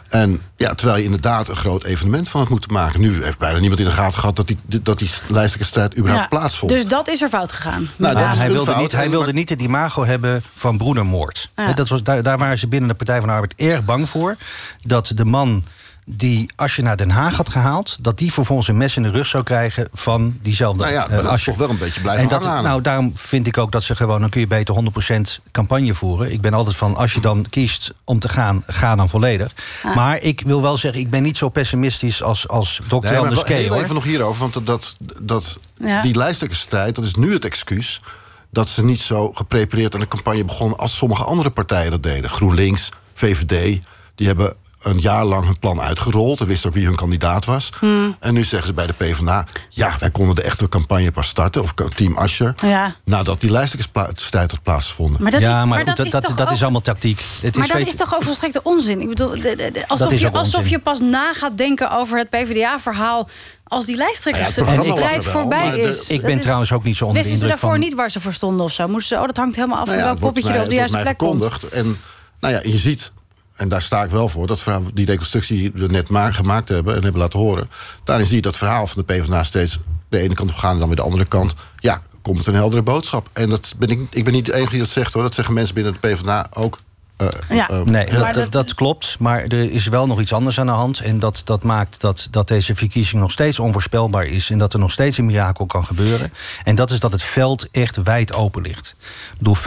En 0.09 0.42
ja, 0.56 0.75
terwijl 0.75 0.99
je 0.99 1.04
inderdaad 1.04 1.49
een 1.49 1.56
groot 1.56 1.85
evenement 1.85 2.28
van 2.28 2.40
had 2.40 2.49
moeten 2.50 2.73
maken. 2.73 3.00
Nu 3.00 3.25
heeft 3.25 3.38
bijna 3.38 3.59
niemand 3.59 3.80
in 3.80 3.87
de 3.87 3.92
gaten 3.92 4.18
gehad 4.18 4.37
dat 4.37 4.47
die, 4.47 4.59
dat 4.66 4.99
die 4.99 5.11
lijsttrekkersstrijd 5.28 5.99
überhaupt 5.99 6.33
Ja. 6.33 6.38
plaatsvond. 6.38 6.71
Dus 6.73 6.87
dat 6.87 7.09
is 7.09 7.23
er 7.23 7.28
fout 7.28 7.52
gegaan. 7.52 7.88
Nou, 7.97 8.18
hij 8.18 8.50
wilde, 8.50 8.71
fout, 8.71 8.80
niet, 8.80 8.92
hij 8.92 9.11
wilde 9.11 9.33
niet 9.33 9.49
het 9.49 9.61
imago 9.62 10.04
hebben 10.04 10.42
van 10.54 10.78
broedermoord. 10.78 11.50
Ja. 11.56 11.73
Dat 11.73 11.88
was, 11.88 12.02
daar, 12.02 12.23
daar 12.23 12.38
waren 12.38 12.59
ze 12.59 12.68
binnen 12.68 12.88
de 12.88 12.94
Partij 12.94 13.18
van 13.18 13.26
de 13.28 13.33
Arbeid 13.35 13.54
erg 13.56 13.85
bang 13.85 14.09
voor. 14.09 14.37
Dat 14.83 15.12
de 15.14 15.25
man 15.25 15.64
die 16.04 16.50
als 16.56 16.76
je 16.76 16.82
naar 16.82 16.96
Den 16.96 17.11
Haag 17.11 17.37
had 17.37 17.49
gehaald... 17.49 17.99
dat 18.00 18.18
die 18.18 18.32
vervolgens 18.32 18.68
een 18.68 18.76
mes 18.76 18.96
in 18.96 19.02
de 19.02 19.11
rug 19.11 19.26
zou 19.26 19.42
krijgen 19.42 19.88
van 19.92 20.38
diezelfde 20.42 20.82
Nou 20.82 20.94
ja, 20.94 21.04
eh, 21.04 21.11
maar 21.11 21.23
dat 21.23 21.32
is 21.32 21.44
toch 21.44 21.56
wel 21.56 21.70
een 21.70 21.78
beetje 21.78 22.00
blijven 22.00 22.23
en 22.25 22.28
dat, 22.30 22.44
aanhalen. 22.44 22.64
Nou, 22.64 22.82
daarom 22.82 23.12
vind 23.14 23.46
ik 23.46 23.58
ook 23.58 23.73
dat 23.73 23.82
ze 23.82 23.96
gewoon... 23.96 24.20
dan 24.20 24.30
kun 24.30 24.40
je 24.40 24.46
beter 24.46 24.75
100% 25.38 25.42
campagne 25.50 25.94
voeren. 25.94 26.32
Ik 26.32 26.40
ben 26.40 26.54
altijd 26.54 26.76
van, 26.76 26.96
als 26.96 27.12
je 27.12 27.20
dan 27.20 27.46
kiest 27.50 27.92
om 28.04 28.18
te 28.18 28.28
gaan... 28.28 28.62
ga 28.66 28.96
dan 28.96 29.08
volledig. 29.08 29.52
Ah. 29.82 29.96
Maar 29.96 30.23
ik 30.23 30.40
wil 30.40 30.62
wel 30.62 30.76
zeggen, 30.76 31.00
ik 31.00 31.11
ben 31.11 31.23
niet 31.23 31.37
zo 31.37 31.49
pessimistisch 31.49 32.23
als, 32.23 32.49
als 32.49 32.80
Dr. 32.88 32.94
Nee, 32.94 33.12
maar 33.12 33.16
Anders 33.20 33.42
K. 33.42 33.49
heel 33.49 33.68
hoor. 33.68 33.82
even 33.82 33.94
nog 33.94 34.04
hierover, 34.04 34.40
want 34.40 34.66
dat, 34.66 34.96
dat, 35.23 35.58
Ja. 35.75 36.02
die 36.02 36.16
lijsttrekkersstrijd, 36.16 36.94
dat 36.94 37.04
is 37.04 37.14
nu 37.14 37.32
het 37.32 37.44
excuus 37.44 38.00
dat 38.50 38.68
ze 38.68 38.84
niet 38.84 39.00
zo 39.00 39.32
geprepareerd 39.32 39.94
aan 39.94 40.00
de 40.00 40.08
campagne 40.08 40.44
begonnen 40.44 40.78
als 40.78 40.96
sommige 40.96 41.25
andere 41.25 41.50
partijen 41.50 41.90
dat 41.90 42.02
deden. 42.02 42.30
GroenLinks, 42.30 42.88
VVD, 43.14 43.80
die 44.14 44.26
hebben 44.26 44.56
een 44.85 44.99
jaar 45.00 45.25
lang 45.25 45.45
hun 45.45 45.59
plan 45.59 45.81
uitgerold. 45.81 46.41
En 46.41 46.47
wisten 46.47 46.69
ook 46.69 46.75
wie 46.75 46.85
hun 46.87 46.95
kandidaat 46.95 47.45
was. 47.45 47.71
Hmm. 47.79 48.17
En 48.21 48.35
nu 48.35 48.45
zeggen 48.45 48.69
ze 48.69 48.75
bij 48.75 48.87
de 48.87 48.93
PvdA... 48.93 49.47
ja, 49.69 49.97
wij 50.00 50.11
konden 50.11 50.35
de 50.35 50.43
echte 50.43 50.69
campagne 50.69 51.12
pas 51.12 51.29
starten, 51.29 51.62
of 51.62 51.73
team 51.73 52.17
Ascher... 52.17 52.55
Ja. 52.62 52.95
nadat 53.05 53.41
die 53.41 53.50
lijsttrekkersstrijd 53.50 54.50
had 54.50 54.62
plaatsgevonden. 54.62 55.23
Maar 55.23 55.31
dat 55.31 55.41
ja, 55.41 55.61
is- 55.62 55.69
maar, 55.69 55.76
goed, 55.79 55.87
dat 55.87 55.97
dat, 55.97 56.07
is 56.07 56.12
dat, 56.12 56.25
toch 56.25 56.35
dat 56.35 56.50
is 56.50 56.62
allemaal 56.62 56.81
tactiek. 56.81 57.21
Het 57.43 57.55
maar 57.57 57.64
is, 57.64 57.71
dat 57.71 57.79
weet 57.81 57.88
is 57.88 57.97
toch 57.97 58.14
ook 58.14 58.23
volstrekte 58.23 58.61
onzin? 58.62 59.00
Ik 59.00 59.09
bedoel, 59.09 59.31
de- 59.31 59.41
de- 59.41 59.71
de- 59.73 59.88
alsof, 59.88 60.19
je, 60.19 60.31
alsof 60.31 60.69
je 60.69 60.79
pas 60.79 61.00
na 61.00 61.33
gaat 61.33 61.59
denken 61.59 61.91
over 61.91 62.19
het 62.19 62.31
PvdA-verhaal... 62.31 63.29
als 63.64 63.85
die 63.85 63.97
lijsttrekkersstrijd 63.97 65.25
voorbij 65.25 65.79
is. 65.79 66.09
Ik 66.09 66.21
ben 66.21 66.37
is- 66.37 66.43
trouwens 66.43 66.73
ook 66.73 66.85
niet 66.85 66.97
zo 66.97 67.05
onder 67.07 67.23
de 67.23 67.29
Wisten 67.29 67.43
ze 67.49 67.53
daarvoor 67.53 67.71
van... 67.71 67.81
niet 67.81 67.95
waar 67.95 68.11
ze 68.11 68.21
voor 68.21 68.33
stonden 68.33 68.64
of 68.64 68.73
zo? 68.73 68.88
Moesten 68.88 69.17
ze, 69.17 69.23
oh, 69.23 69.26
dat 69.29 69.37
hangt 69.37 69.57
helemaal 69.57 69.79
af 69.79 69.85
Nou 69.87 69.97
van 69.99 70.07
ja, 70.07 70.11
welk 70.12 70.23
poppetje 70.25 70.53
er 70.53 70.62
op 70.62 70.69
de 70.69 70.75
juiste 70.75 70.99
plek 70.99 71.19
komt. 71.19 71.69
En 71.69 71.99
nou 72.41 72.55
ja, 72.55 72.61
je 72.62 72.76
ziet, 72.76 73.11
en 73.56 73.68
daar 73.68 73.82
sta 73.82 74.04
ik 74.04 74.11
wel 74.11 74.28
voor... 74.28 74.46
dat 74.46 74.61
verhaal, 74.61 74.82
die 74.94 75.06
reconstructie 75.06 75.58
die 75.58 75.70
we 75.75 75.87
net 75.87 76.08
ma- 76.08 76.30
gemaakt 76.30 76.68
hebben 76.68 76.94
en 76.96 77.02
hebben 77.02 77.20
laten 77.20 77.38
horen... 77.38 77.70
daarin 78.04 78.26
zie 78.26 78.37
je 78.37 78.42
dat 78.42 78.56
verhaal 78.56 78.87
van 78.87 79.04
de 79.06 79.14
PvdA 79.14 79.44
steeds 79.44 79.80
de 80.08 80.18
ene 80.18 80.34
kant 80.34 80.50
op 80.50 80.56
gaan... 80.56 80.73
en 80.73 80.78
dan 80.78 80.88
weer 80.88 80.96
de 80.96 81.02
andere 81.02 81.25
kant. 81.25 81.54
Ja, 81.76 82.02
komt 82.23 82.46
een 82.46 82.54
heldere 82.54 82.82
boodschap. 82.82 83.28
En 83.32 83.49
dat 83.49 83.75
ben 83.78 83.88
ik, 83.88 84.06
ik 84.11 84.25
ben 84.25 84.32
niet 84.32 84.46
de 84.46 84.54
enige 84.54 84.70
die 84.70 84.80
dat 84.80 84.88
zegt, 84.88 85.12
hoor. 85.12 85.23
Dat 85.23 85.34
zeggen 85.34 85.54
mensen 85.54 85.75
binnen 85.75 85.92
de 85.92 85.99
PvdA 85.99 86.46
ook. 86.52 86.78
Eh, 87.16 87.28
eh, 87.59 87.83
nee, 87.83 88.09
heel- 88.09 88.21
dat, 88.21 88.35
dat, 88.35 88.52
dat 88.52 88.75
klopt. 88.75 89.16
Maar 89.18 89.42
er 89.42 89.71
is 89.71 89.87
wel 89.87 90.06
nog 90.06 90.21
iets 90.21 90.33
anders 90.33 90.61
aan 90.61 90.66
de 90.66 90.73
hand. 90.73 91.00
En 91.00 91.18
dat, 91.18 91.40
dat 91.44 91.62
maakt 91.62 92.00
dat, 92.00 92.28
dat 92.30 92.49
deze 92.49 92.75
verkiezing 92.75 93.21
nog 93.21 93.30
steeds 93.30 93.59
onvoorspelbaar 93.59 94.26
is. 94.26 94.50
En 94.50 94.59
dat 94.59 94.73
er 94.73 94.78
nog 94.78 94.92
steeds 94.92 95.18
een 95.18 95.26
mirakel 95.26 95.66
kan 95.66 95.85
gebeuren. 95.85 96.33
En 96.64 96.75
dat 96.75 96.90
is 96.90 97.00
dat 97.00 97.12
het 97.12 97.23
veld 97.23 97.68
echt 97.71 98.02
wijd 98.02 98.33
open 98.33 98.62
ligt. 98.62 98.97
Bedoel, 99.38 99.56
50% 99.56 99.61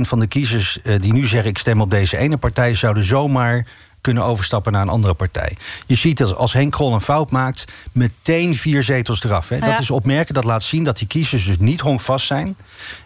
van 0.00 0.20
de 0.20 0.26
kiezers 0.26 0.82
eh, 0.82 0.94
die 1.00 1.12
nu 1.12 1.26
zeggen... 1.26 1.50
ik 1.50 1.58
stem 1.58 1.80
op 1.80 1.90
deze 1.90 2.16
ene 2.16 2.36
partij... 2.36 2.74
zouden 2.74 3.04
zomaar 3.04 3.66
kunnen 4.02 4.24
overstappen 4.24 4.72
naar 4.72 4.82
een 4.82 4.88
andere 4.88 5.14
partij. 5.14 5.56
Je 5.86 5.94
ziet 5.94 6.18
dat 6.18 6.36
als 6.36 6.52
Henk 6.52 6.72
Krol 6.72 6.94
een 6.94 7.00
fout 7.00 7.30
maakt... 7.30 7.64
meteen 7.92 8.54
vier 8.54 8.82
zetels 8.82 9.24
eraf. 9.24 9.48
Hè. 9.48 9.56
Ja. 9.56 9.70
Dat 9.70 9.80
is 9.80 9.90
opmerken, 9.90 10.34
dat 10.34 10.44
laat 10.44 10.62
zien 10.62 10.84
dat 10.84 10.98
die 10.98 11.06
kiezers 11.06 11.44
dus 11.46 11.58
niet 11.58 11.80
honkvast 11.80 12.26
zijn. 12.26 12.56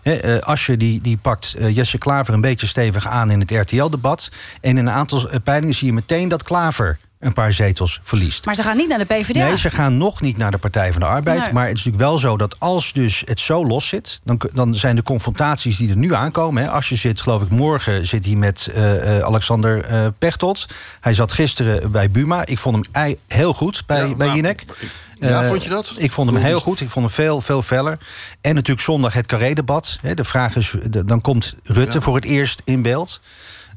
Hè, 0.02 0.14
eh, 0.14 0.38
Asje 0.38 0.76
die, 0.76 1.00
die 1.00 1.16
pakt 1.16 1.54
eh, 1.54 1.76
Jesse 1.76 1.98
Klaver 1.98 2.34
een 2.34 2.40
beetje 2.40 2.66
stevig 2.66 3.06
aan 3.06 3.30
in 3.30 3.40
het 3.40 3.50
RTL-debat. 3.50 4.30
En 4.60 4.70
in 4.70 4.86
een 4.86 4.90
aantal 4.90 5.30
eh, 5.30 5.40
peilingen 5.44 5.74
zie 5.74 5.86
je 5.86 5.92
meteen 5.92 6.28
dat 6.28 6.42
Klaver 6.42 6.98
een 7.20 7.32
paar 7.32 7.52
zetels 7.52 8.00
verliest. 8.02 8.44
Maar 8.44 8.54
ze 8.54 8.62
gaan 8.62 8.76
niet 8.76 8.88
naar 8.88 8.98
de 8.98 9.04
PvdA. 9.04 9.46
Nee, 9.48 9.56
ze 9.58 9.70
gaan 9.70 9.96
nog 9.96 10.20
niet 10.20 10.36
naar 10.36 10.50
de 10.50 10.58
Partij 10.58 10.92
van 10.92 11.00
de 11.00 11.06
Arbeid. 11.06 11.40
Nee. 11.40 11.52
Maar 11.52 11.66
het 11.66 11.76
is 11.76 11.84
natuurlijk 11.84 12.10
wel 12.10 12.18
zo 12.18 12.36
dat 12.36 12.60
als 12.60 12.92
dus 12.92 13.22
het 13.24 13.40
zo 13.40 13.66
los 13.66 13.88
zit... 13.88 14.20
dan, 14.24 14.40
dan 14.52 14.74
zijn 14.74 14.96
de 14.96 15.02
confrontaties 15.02 15.76
die 15.76 15.90
er 15.90 15.96
nu 15.96 16.14
aankomen... 16.14 16.62
Hè, 16.62 16.70
als 16.70 16.88
je 16.88 16.96
zit, 16.96 17.20
geloof 17.20 17.42
ik, 17.42 17.50
morgen 17.50 18.06
zit 18.06 18.24
hij 18.24 18.34
met 18.34 18.66
eh, 18.74 19.16
eh, 19.16 19.22
Alexander 19.24 19.84
eh, 19.84 20.06
Pechtold. 20.18 20.66
Hij 21.00 21.14
zat 21.14 21.32
gisteren 21.32 21.90
bij 21.90 22.10
Buma. 22.10 22.46
Ik 22.46 22.58
vond 22.58 22.74
hem 22.74 22.84
ei- 22.92 23.18
heel 23.26 23.54
goed 23.54 23.82
bij, 23.86 24.16
bij 24.16 24.34
Jinek. 24.34 24.64
ja, 25.18 25.48
vond 25.48 25.62
je 25.62 25.68
dat? 25.68 25.94
Ik 25.96 26.12
vond 26.12 26.30
hem 26.30 26.38
heel 26.42 26.60
goed. 26.60 26.80
Ik 26.80 26.90
vond 26.90 27.04
hem 27.06 27.14
veel, 27.14 27.40
veel 27.40 27.62
feller. 27.62 27.98
En 28.40 28.54
natuurlijk 28.54 28.86
zondag 28.86 29.12
het 29.12 29.26
carré-debat. 29.26 29.98
Hè, 30.02 30.14
De 30.14 30.24
vraag 30.24 30.56
is, 30.56 30.74
de- 30.90 31.04
dan 31.04 31.20
komt 31.20 31.54
Rutte 31.62 32.00
voor 32.00 32.14
het 32.14 32.24
eerst 32.24 32.62
in 32.64 32.82
beeld. 32.82 33.20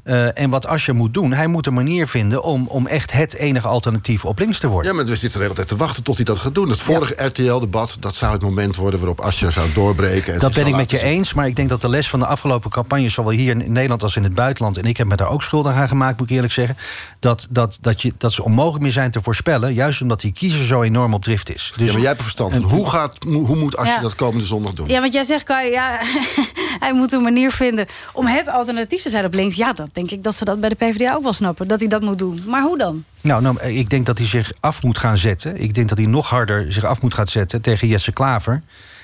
Eh, 0.02 0.38
en 0.38 0.50
wat 0.50 0.66
Asje 0.66 0.92
moet 0.92 1.14
doen, 1.14 1.32
hij 1.32 1.46
moet 1.46 1.66
een 1.66 1.74
manier 1.74 2.08
vinden... 2.08 2.42
om, 2.42 2.66
om 2.66 2.86
echt 2.86 3.12
het 3.12 3.34
enige 3.34 3.68
alternatief 3.68 4.24
op 4.24 4.38
links 4.38 4.58
te 4.58 4.66
worden. 4.68 4.90
Ja, 4.90 4.96
maar 4.96 5.06
we 5.06 5.16
zitten 5.16 5.38
de 5.38 5.44
hele 5.44 5.54
tijd 5.56 5.68
te 5.68 5.76
wachten 5.76 6.02
tot 6.02 6.16
hij 6.16 6.24
dat 6.24 6.38
gaat 6.38 6.54
doen. 6.54 6.68
Het 6.68 6.80
vorige 6.80 7.24
RTL-debat, 7.24 7.96
dat 8.00 8.14
zou 8.14 8.32
het 8.32 8.42
moment 8.42 8.76
worden... 8.76 9.00
waarop 9.00 9.20
Asscher 9.20 9.52
zou 9.52 9.72
doorbreken. 9.74 10.34
En 10.34 10.38
Dat 10.40 10.52
ben 10.52 10.66
ik 10.66 10.76
met 10.76 10.90
je 10.90 10.98
zien. 10.98 11.06
eens, 11.06 11.34
maar 11.34 11.46
ik 11.46 11.56
denk 11.56 11.68
dat 11.68 11.80
de 11.80 11.88
les 11.88 12.08
van 12.08 12.18
de 12.18 12.26
afgelopen 12.26 12.70
campagne... 12.70 13.08
zowel 13.08 13.32
hier 13.32 13.50
in 13.50 13.72
Nederland 13.72 14.02
als 14.02 14.16
in 14.16 14.22
het 14.22 14.34
buitenland... 14.34 14.76
en 14.76 14.84
ik 14.84 14.96
heb 14.96 15.06
me 15.06 15.16
daar 15.16 15.30
ook 15.30 15.42
schuldig 15.42 15.72
aan 15.72 15.88
gemaakt, 15.88 16.18
moet 16.18 16.30
ik 16.30 16.34
eerlijk 16.34 16.52
zeggen... 16.52 16.76
dat, 17.18 17.46
dat, 17.50 17.78
dat, 17.80 18.02
je, 18.02 18.12
dat 18.18 18.32
ze 18.32 18.44
onmogelijk 18.44 18.82
meer 18.82 18.92
zijn 18.92 19.10
te 19.10 19.22
voorspellen... 19.22 19.74
juist 19.74 20.02
omdat 20.02 20.20
die 20.20 20.32
kiezer 20.32 20.66
zo 20.66 20.82
enorm 20.82 21.14
op 21.14 21.22
drift 21.22 21.54
is. 21.54 21.72
Dus 21.76 21.86
ja, 21.86 21.92
maar 21.92 22.00
jij 22.00 22.08
hebt 22.08 22.18
er 22.18 22.24
verstand 22.24 22.52
van. 22.52 22.62
Hoe, 22.62 22.88
gaat, 22.90 23.16
hoe 23.24 23.56
moet 23.56 23.76
Asscher 23.76 23.96
Ja. 23.96 24.02
dat 24.02 24.14
komende 24.14 24.46
zondag 24.46 24.72
doen? 24.72 24.88
Ja, 24.88 25.00
want 25.00 25.12
jij 25.12 25.24
zegt, 25.24 25.44
Kai, 25.44 25.70
ja, 25.70 26.00
hij 26.84 26.92
moet 26.94 27.12
een 27.12 27.22
manier 27.22 27.52
vinden 27.52 27.86
om 28.12 28.26
het 28.26 28.48
alternatief 28.48 29.02
te 29.02 29.10
zijn 29.10 29.24
op 29.24 29.34
links. 29.34 29.56
Ja, 29.56 29.72
dat 29.72 29.89
denk 29.92 30.10
ik 30.10 30.22
dat 30.22 30.34
ze 30.34 30.44
dat 30.44 30.60
bij 30.60 30.68
de 30.68 30.74
PvdA 30.74 31.14
ook 31.14 31.22
wel 31.22 31.32
snappen, 31.32 31.68
dat 31.68 31.78
hij 31.80 31.88
dat 31.88 32.02
moet 32.02 32.18
doen. 32.18 32.42
Maar 32.46 32.62
hoe 32.62 32.78
dan? 32.78 33.04
Nou, 33.20 33.42
nou, 33.42 33.60
ik 33.62 33.88
denk 33.90 34.06
dat 34.06 34.18
hij 34.18 34.26
zich 34.26 34.52
af 34.60 34.82
moet 34.82 34.98
gaan 34.98 35.16
zetten. 35.18 35.60
Ik 35.60 35.74
denk 35.74 35.88
dat 35.88 35.98
hij 35.98 36.06
nog 36.06 36.28
harder 36.28 36.72
zich 36.72 36.84
af 36.84 37.02
moet 37.02 37.14
gaan 37.14 37.28
zetten 37.28 37.62
tegen 37.62 37.88
Jesse 37.88 38.12
Klaver. 38.12 38.62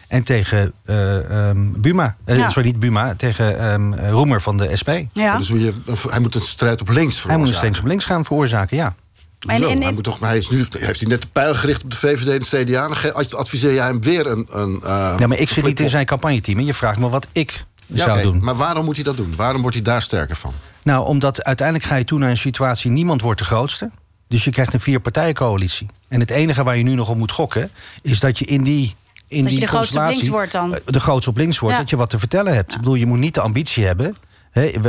En 0.09 0.23
tegen 0.23 0.73
eh, 0.85 1.49
ehm, 1.49 1.59
Buma. 1.77 2.17
Eh, 2.25 2.37
Ja. 2.37 2.51
Sorry, 2.51 2.69
niet 2.69 2.79
Buma. 2.81 3.15
Tegen 3.15 3.59
ehm, 3.59 3.95
Roemer 4.11 4.43
van 4.43 4.57
de 4.57 4.77
SP. 4.81 4.91
Ja. 5.13 5.39
Dus 5.39 5.49
je, 5.49 5.73
hij 6.09 6.21
moet 6.21 6.35
een 6.35 6.41
strijd 6.43 6.81
op 6.81 6.89
links 6.89 6.99
Hij 6.99 7.07
moet 7.07 7.15
een 7.15 7.29
veroorzaken. 7.29 7.55
strijd 7.57 7.79
op 7.79 7.87
links 7.87 8.05
gaan 8.05 8.25
veroorzaken, 8.25 8.77
ja. 8.77 8.95
Zo, 9.39 9.69
en- 9.69 9.83
hij, 9.83 9.93
moet 9.93 10.05
toch, 10.05 10.19
maar 10.19 10.29
hij 10.29 10.39
is 10.39 10.49
nu, 10.51 10.67
heeft 10.79 11.01
hij 11.01 11.09
net 11.09 11.23
de 11.23 11.29
pijl 11.33 11.55
gericht 11.55 11.83
op 11.85 11.91
de 11.91 11.97
VVD 11.97 12.27
en 12.29 12.39
de 12.65 12.65
CDA... 12.65 12.89
dan 13.13 13.39
adviseer 13.39 13.75
jij 13.75 13.87
hem 13.87 14.03
weer 14.03 14.27
een... 14.27 14.47
een 14.51 14.81
eh, 14.83 15.15
Ja, 15.19 15.27
maar 15.27 15.39
ik 15.39 15.49
zit 15.49 15.65
niet 15.65 15.81
in 15.81 15.91
zijn 15.91 16.07
campagneteam. 16.07 16.59
En 16.59 16.65
je 16.65 16.75
vraagt 16.75 16.99
me 16.99 17.09
wat 17.09 17.27
ik 17.33 17.65
Ja, 17.87 18.05
zou 18.05 18.19
oké, 18.19 18.23
doen. 18.31 18.45
Maar 18.45 18.57
waarom 18.57 18.85
moet 18.85 18.95
hij 18.95 19.05
dat 19.05 19.17
doen? 19.17 19.35
Waarom 19.37 19.61
wordt 19.61 19.77
hij 19.77 19.85
daar 19.85 20.03
sterker 20.03 20.37
van? 20.37 20.53
Nou, 20.83 21.07
omdat 21.07 21.43
uiteindelijk 21.43 21.87
ga 21.89 21.97
je 21.97 22.05
toe 22.05 22.19
naar 22.19 22.31
een 22.31 22.37
situatie... 22.37 22.91
niemand 22.91 23.21
wordt 23.23 23.39
de 23.39 23.45
grootste. 23.45 23.91
Dus 24.29 24.45
je 24.45 24.51
krijgt 24.51 24.75
een 24.75 24.81
vierpartijencoalitie. 24.81 25.87
En 26.09 26.21
het 26.21 26.31
enige 26.31 26.65
waar 26.65 26.77
je 26.77 26.83
nu 26.85 26.95
nog 26.95 27.09
op 27.09 27.17
moet 27.17 27.33
gokken... 27.33 27.71
is 28.03 28.21
dat 28.21 28.39
je 28.39 28.45
in 28.45 28.63
die... 28.65 28.95
In 29.29 29.43
Dat 29.43 29.53
je 29.53 29.59
die 29.59 29.67
de 29.69 29.73
grootste 29.73 29.99
op 30.01 30.07
links 30.09 30.29
wordt 30.29 30.53
dan. 30.53 30.75
eh, 30.75 30.81
De 30.85 31.01
grootste 31.01 31.31
op 31.31 31.37
links 31.37 31.59
wordt, 31.59 31.75
Ja. 31.75 31.81
dat 31.81 31.91
je 31.91 31.97
wat 31.97 32.11
te 32.11 32.19
vertellen 32.19 32.55
hebt. 32.55 32.73
Ik 32.73 32.79
bedoel, 32.79 32.95
je 32.95 33.07
moet 33.07 33.19
niet 33.19 33.35
de 33.35 33.41
ambitie 33.41 33.85
hebben... 33.85 34.17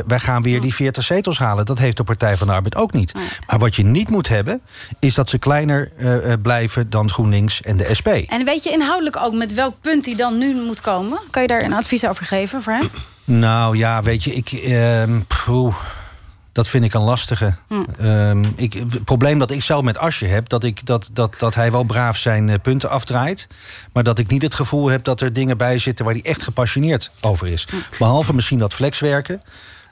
Wij- 0.07 0.19
gaan 0.19 0.41
weer 0.41 0.61
die 0.61 0.73
40 0.73 1.03
zetels 1.03 1.37
halen. 1.37 1.65
Dat 1.65 1.79
heeft 1.79 1.97
de 1.97 2.03
Partij 2.03 2.37
van 2.37 2.47
de 2.47 2.53
Arbeid 2.53 2.75
ook 2.75 2.93
niet. 2.93 3.11
Maar 3.47 3.59
wat 3.59 3.75
je 3.75 3.83
niet 3.85 4.09
moet 4.09 4.27
hebben... 4.27 4.61
is 4.99 5.13
dat 5.13 5.29
ze 5.29 5.37
kleiner 5.37 5.91
eh, 5.97 6.31
eh, 6.31 6.41
blijven 6.41 6.89
dan 6.89 7.09
GroenLinks 7.09 7.61
en 7.61 7.77
de 7.77 7.89
SP. 7.99 8.07
En 8.07 8.45
weet 8.45 8.63
je 8.63 8.71
inhoudelijk 8.71 9.17
ook 9.17 9.33
met 9.33 9.53
welk 9.53 9.75
punt 9.81 10.05
hij 10.05 10.15
dan 10.15 10.37
nu 10.37 10.53
moet 10.55 10.81
komen? 10.81 11.19
Kan 11.29 11.41
je 11.41 11.47
daar 11.47 11.63
een 11.63 11.73
advies 11.73 12.07
over 12.07 12.25
geven 12.25 12.63
voor 12.63 12.73
hem? 12.73 12.89
Nou 13.23 13.77
ja, 13.77 14.03
weet 14.03 14.23
je, 14.23 14.33
ik. 14.33 14.49
poeh, 15.45 15.75
dat 16.57 16.67
vind 16.67 16.83
ik 16.83 16.93
een 16.93 17.01
lastige. 17.01 17.53
Hm. 17.67 17.75
Ehm, 17.99 18.43
ik, 18.55 18.73
het 18.73 19.03
probleem 19.03 19.39
dat 19.39 19.51
ik 19.51 19.61
zelf 19.61 19.83
met 19.83 19.97
Asje 19.97 20.25
heb, 20.25 20.49
dat, 20.49 20.63
ik, 20.63 20.85
dat, 20.85 21.09
dat, 21.13 21.35
dat 21.37 21.55
hij 21.55 21.71
wel 21.71 21.83
braaf 21.83 22.17
zijn 22.17 22.49
eh, 22.49 22.55
punten 22.61 22.89
afdraait. 22.89 23.47
Maar 23.93 24.03
dat 24.03 24.19
ik 24.19 24.29
niet 24.29 24.41
het 24.41 24.53
gevoel 24.53 24.87
heb 24.87 25.03
dat 25.03 25.21
er 25.21 25.33
dingen 25.33 25.57
bij 25.57 25.79
zitten 25.79 26.05
waar 26.05 26.13
hij 26.13 26.23
echt 26.23 26.43
gepassioneerd 26.43 27.11
over 27.21 27.47
is. 27.47 27.67
Behalve 27.99 28.33
misschien 28.33 28.59
dat 28.59 28.73
flexwerken. 28.73 29.41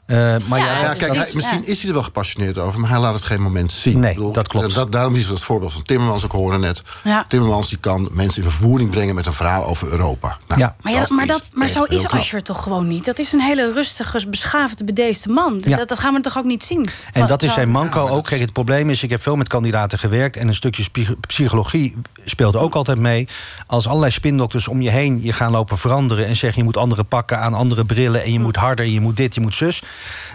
Eh, 0.05 0.35
maar 0.47 0.59
ja, 0.59 0.65
Ja, 0.65 0.87
dat- 0.87 0.97
kijk, 0.97 1.13
dat- 1.13 1.25
hij- 1.25 1.31
misschien 1.35 1.65
is 1.67 1.77
hij 1.79 1.87
er 1.87 1.93
wel 1.93 2.03
gepassioneerd 2.03 2.57
over... 2.57 2.79
maar 2.79 2.89
hij 2.89 2.99
laat 2.99 3.13
het 3.13 3.23
geen 3.23 3.41
moment 3.41 3.71
zien. 3.71 3.99
Nee, 3.99 4.13
bedoel, 4.13 4.31
dat 4.31 4.47
klopt. 4.47 4.73
Dat, 4.73 4.91
daarom 4.91 5.15
is 5.15 5.27
het 5.27 5.43
voorbeeld 5.43 5.73
van 5.73 5.81
Timmermans 5.83 6.23
ook 6.25 6.31
horen 6.31 6.59
net. 6.59 6.81
Ja. 7.03 7.25
Timmermans 7.27 7.69
die 7.69 7.77
kan 7.77 8.09
mensen 8.11 8.43
in 8.43 8.49
vervoering 8.49 8.89
brengen... 8.89 9.15
met 9.15 9.25
een 9.25 9.33
verhaal 9.33 9.65
over 9.65 9.91
Europa. 9.91 10.37
Nou, 10.47 10.59
Ja. 10.61 10.75
Maar, 10.81 10.93
ja, 10.93 11.05
maar, 11.09 11.25
dat, 11.25 11.49
maar 11.53 11.67
zo 11.67 11.83
is. 11.83 12.07
Asscher 12.07 12.43
toch 12.43 12.63
gewoon 12.63 12.87
niet? 12.87 13.05
Dat 13.05 13.19
is 13.19 13.33
een 13.33 13.41
hele 13.41 13.73
rustige, 13.73 14.29
beschaafde, 14.29 14.83
bedeesde 14.83 15.29
man. 15.29 15.57
Ja. 15.61 15.77
Dat, 15.77 15.87
dat 15.87 15.99
gaan 15.99 16.13
we 16.13 16.21
toch 16.21 16.37
ook 16.37 16.45
niet 16.45 16.63
zien? 16.63 16.87
En 17.13 17.27
dat 17.27 17.43
is 17.43 17.53
zijn 17.53 17.69
manco 17.69 18.07
ook. 18.07 18.25
Kijk, 18.25 18.41
het 18.41 18.53
probleem 18.53 18.89
is, 18.89 19.03
ik 19.03 19.09
heb 19.09 19.21
veel 19.21 19.35
met 19.35 19.47
kandidaten 19.47 19.99
gewerkt... 19.99 20.37
en 20.37 20.47
een 20.47 20.55
stukje 20.55 20.83
psychologie 21.27 21.95
speelde 22.23 22.57
ook 22.57 22.75
altijd 22.75 22.99
mee. 22.99 23.27
Als 23.67 23.87
allerlei 23.87 24.11
spindokters 24.11 24.67
om 24.67 24.81
je 24.81 24.89
heen 24.89 25.19
je 25.23 25.33
gaan 25.33 25.51
lopen 25.51 25.77
veranderen... 25.77 26.25
en 26.27 26.35
zeggen 26.35 26.57
je 26.59 26.63
moet 26.65 26.77
andere 26.77 27.03
pakken 27.03 27.39
aan, 27.39 27.53
andere 27.53 27.85
brillen... 27.85 28.23
en 28.23 28.31
je 28.33 28.39
moet 28.39 28.55
harder, 28.55 28.85
je 28.85 29.01
moet 29.01 29.17
dit, 29.17 29.35
je 29.35 29.41
moet 29.41 29.55
zus... 29.55 29.81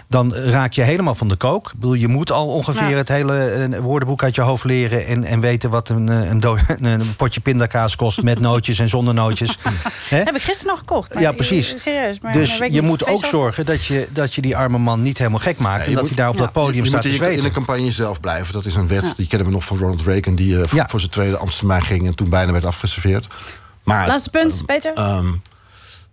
dan 0.07 0.33
raak 0.35 0.73
je 0.73 0.81
helemaal 0.81 1.15
van 1.15 1.27
de 1.27 1.35
kook. 1.35 1.67
Ik 1.67 1.73
bedoel, 1.79 1.93
je 1.93 2.07
moet 2.07 2.31
al 2.31 2.47
ongeveer 2.47 2.89
Ja. 2.89 2.95
het 2.97 3.07
hele 3.07 3.37
eh, 3.37 3.79
woordenboek 3.79 4.23
uit 4.23 4.35
je 4.35 4.41
hoofd 4.41 4.63
leren... 4.63 5.05
en, 5.05 5.23
en 5.23 5.39
weten 5.39 5.69
wat 5.69 5.89
een, 5.89 6.09
eh, 6.09 6.29
een, 6.29 6.39
do- 6.39 6.57
een 6.81 7.15
potje 7.15 7.39
pindakaas 7.41 7.95
kost... 7.95 8.21
met 8.23 8.39
nootjes 8.49 8.79
en 8.79 8.89
zonder 8.89 9.13
nootjes. 9.13 9.57
Hè? 10.09 10.17
Heb 10.17 10.35
ik 10.35 10.41
gisteren 10.41 10.67
nog 10.71 10.79
gekocht. 10.79 11.13
maar- 11.13 11.23
Ja, 11.23 11.31
precies. 11.31 11.73
eh, 11.73 11.79
Serieus. 11.79 12.19
Maar, 12.19 12.31
dus 12.31 12.57
je 12.69 12.81
moet 12.81 13.07
ook 13.07 13.23
zo- 13.23 13.29
zorgen 13.29 13.65
dat 13.65 13.85
je, 13.85 14.07
dat 14.11 14.33
je 14.33 14.41
die 14.41 14.57
arme 14.57 14.77
man 14.77 15.01
niet 15.01 15.17
helemaal 15.17 15.39
gek 15.39 15.57
maakt... 15.57 15.85
en 15.85 15.91
dat 15.91 15.99
moet- 16.01 16.09
hij 16.09 16.17
daar 16.17 16.29
op 16.29 16.37
dat 16.37 16.51
podium 16.51 16.83
je 16.83 16.89
staat 16.89 17.01
te 17.01 17.07
moet 17.07 17.21
in, 17.21 17.37
in 17.37 17.45
een 17.45 17.51
campagne 17.51 17.91
zelf 17.91 18.19
blijven. 18.19 18.53
Dat 18.53 18.65
is 18.65 18.75
een 18.75 18.87
wet, 18.87 19.13
die 19.17 19.27
kennen 19.27 19.47
we 19.47 19.53
nog 19.53 19.63
van 19.65 19.77
Ronald 19.77 20.01
Reagan... 20.01 20.35
die 20.35 20.61
eh, 20.61 20.67
voor- 20.67 20.77
Ja. 20.77 20.87
voor 20.89 20.99
zijn 20.99 21.11
tweede 21.11 21.37
ambtstermijn 21.37 21.81
ging... 21.83 22.05
en 22.07 22.15
toen 22.15 22.29
bijna 22.29 22.51
werd 22.51 22.65
afgeserveerd. 22.65 23.27
Maar 23.83 24.07
Laatste 24.07 24.29
punt, 24.29 24.65
Peter. 24.65 24.93
ehm, 24.93 25.27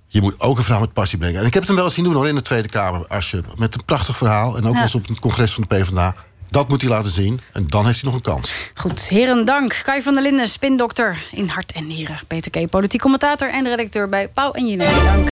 je 0.08 0.20
moet 0.20 0.40
ook 0.40 0.56
een 0.58 0.62
verhaal 0.64 0.80
met 0.80 0.92
passie 0.92 1.18
brengen. 1.18 1.40
En 1.40 1.46
ik 1.46 1.52
heb 1.52 1.62
het 1.62 1.66
hem 1.66 1.76
wel 1.76 1.84
eens 1.84 1.94
zien 1.94 2.04
doen 2.04 2.14
hoor, 2.14 2.28
in 2.28 2.34
de 2.34 2.42
Tweede 2.42 2.68
Kamer. 2.68 3.06
Als 3.06 3.30
je, 3.30 3.42
met 3.56 3.74
een 3.74 3.84
prachtig 3.84 4.16
verhaal. 4.16 4.56
En 4.56 4.66
ook 4.66 4.74
Ja. 4.74 4.82
eens 4.82 4.94
op 4.94 5.08
het 5.08 5.18
congres 5.20 5.52
van 5.52 5.64
de 5.68 5.76
PvdA. 5.76 6.14
Dat 6.50 6.68
moet 6.68 6.80
hij 6.80 6.90
laten 6.90 7.10
zien. 7.10 7.40
En 7.52 7.66
dan 7.66 7.86
heeft 7.86 8.00
hij 8.00 8.10
nog 8.10 8.14
een 8.14 8.32
kans. 8.32 8.70
Goed, 8.74 9.00
heren 9.00 9.44
dank. 9.44 9.80
Kai 9.84 10.02
van 10.02 10.14
der 10.14 10.22
Linden, 10.22 10.48
spindokter 10.48 11.18
in 11.30 11.48
hart 11.48 11.72
en 11.72 11.86
nieren. 11.86 12.20
Peter 12.26 12.50
K., 12.50 12.70
politiek 12.70 13.00
commentator 13.00 13.50
en 13.50 13.64
redacteur 13.64 14.08
bij 14.08 14.28
Pauw 14.28 14.52
en 14.52 14.66
Jinek. 14.66 14.88
Dank. 15.04 15.26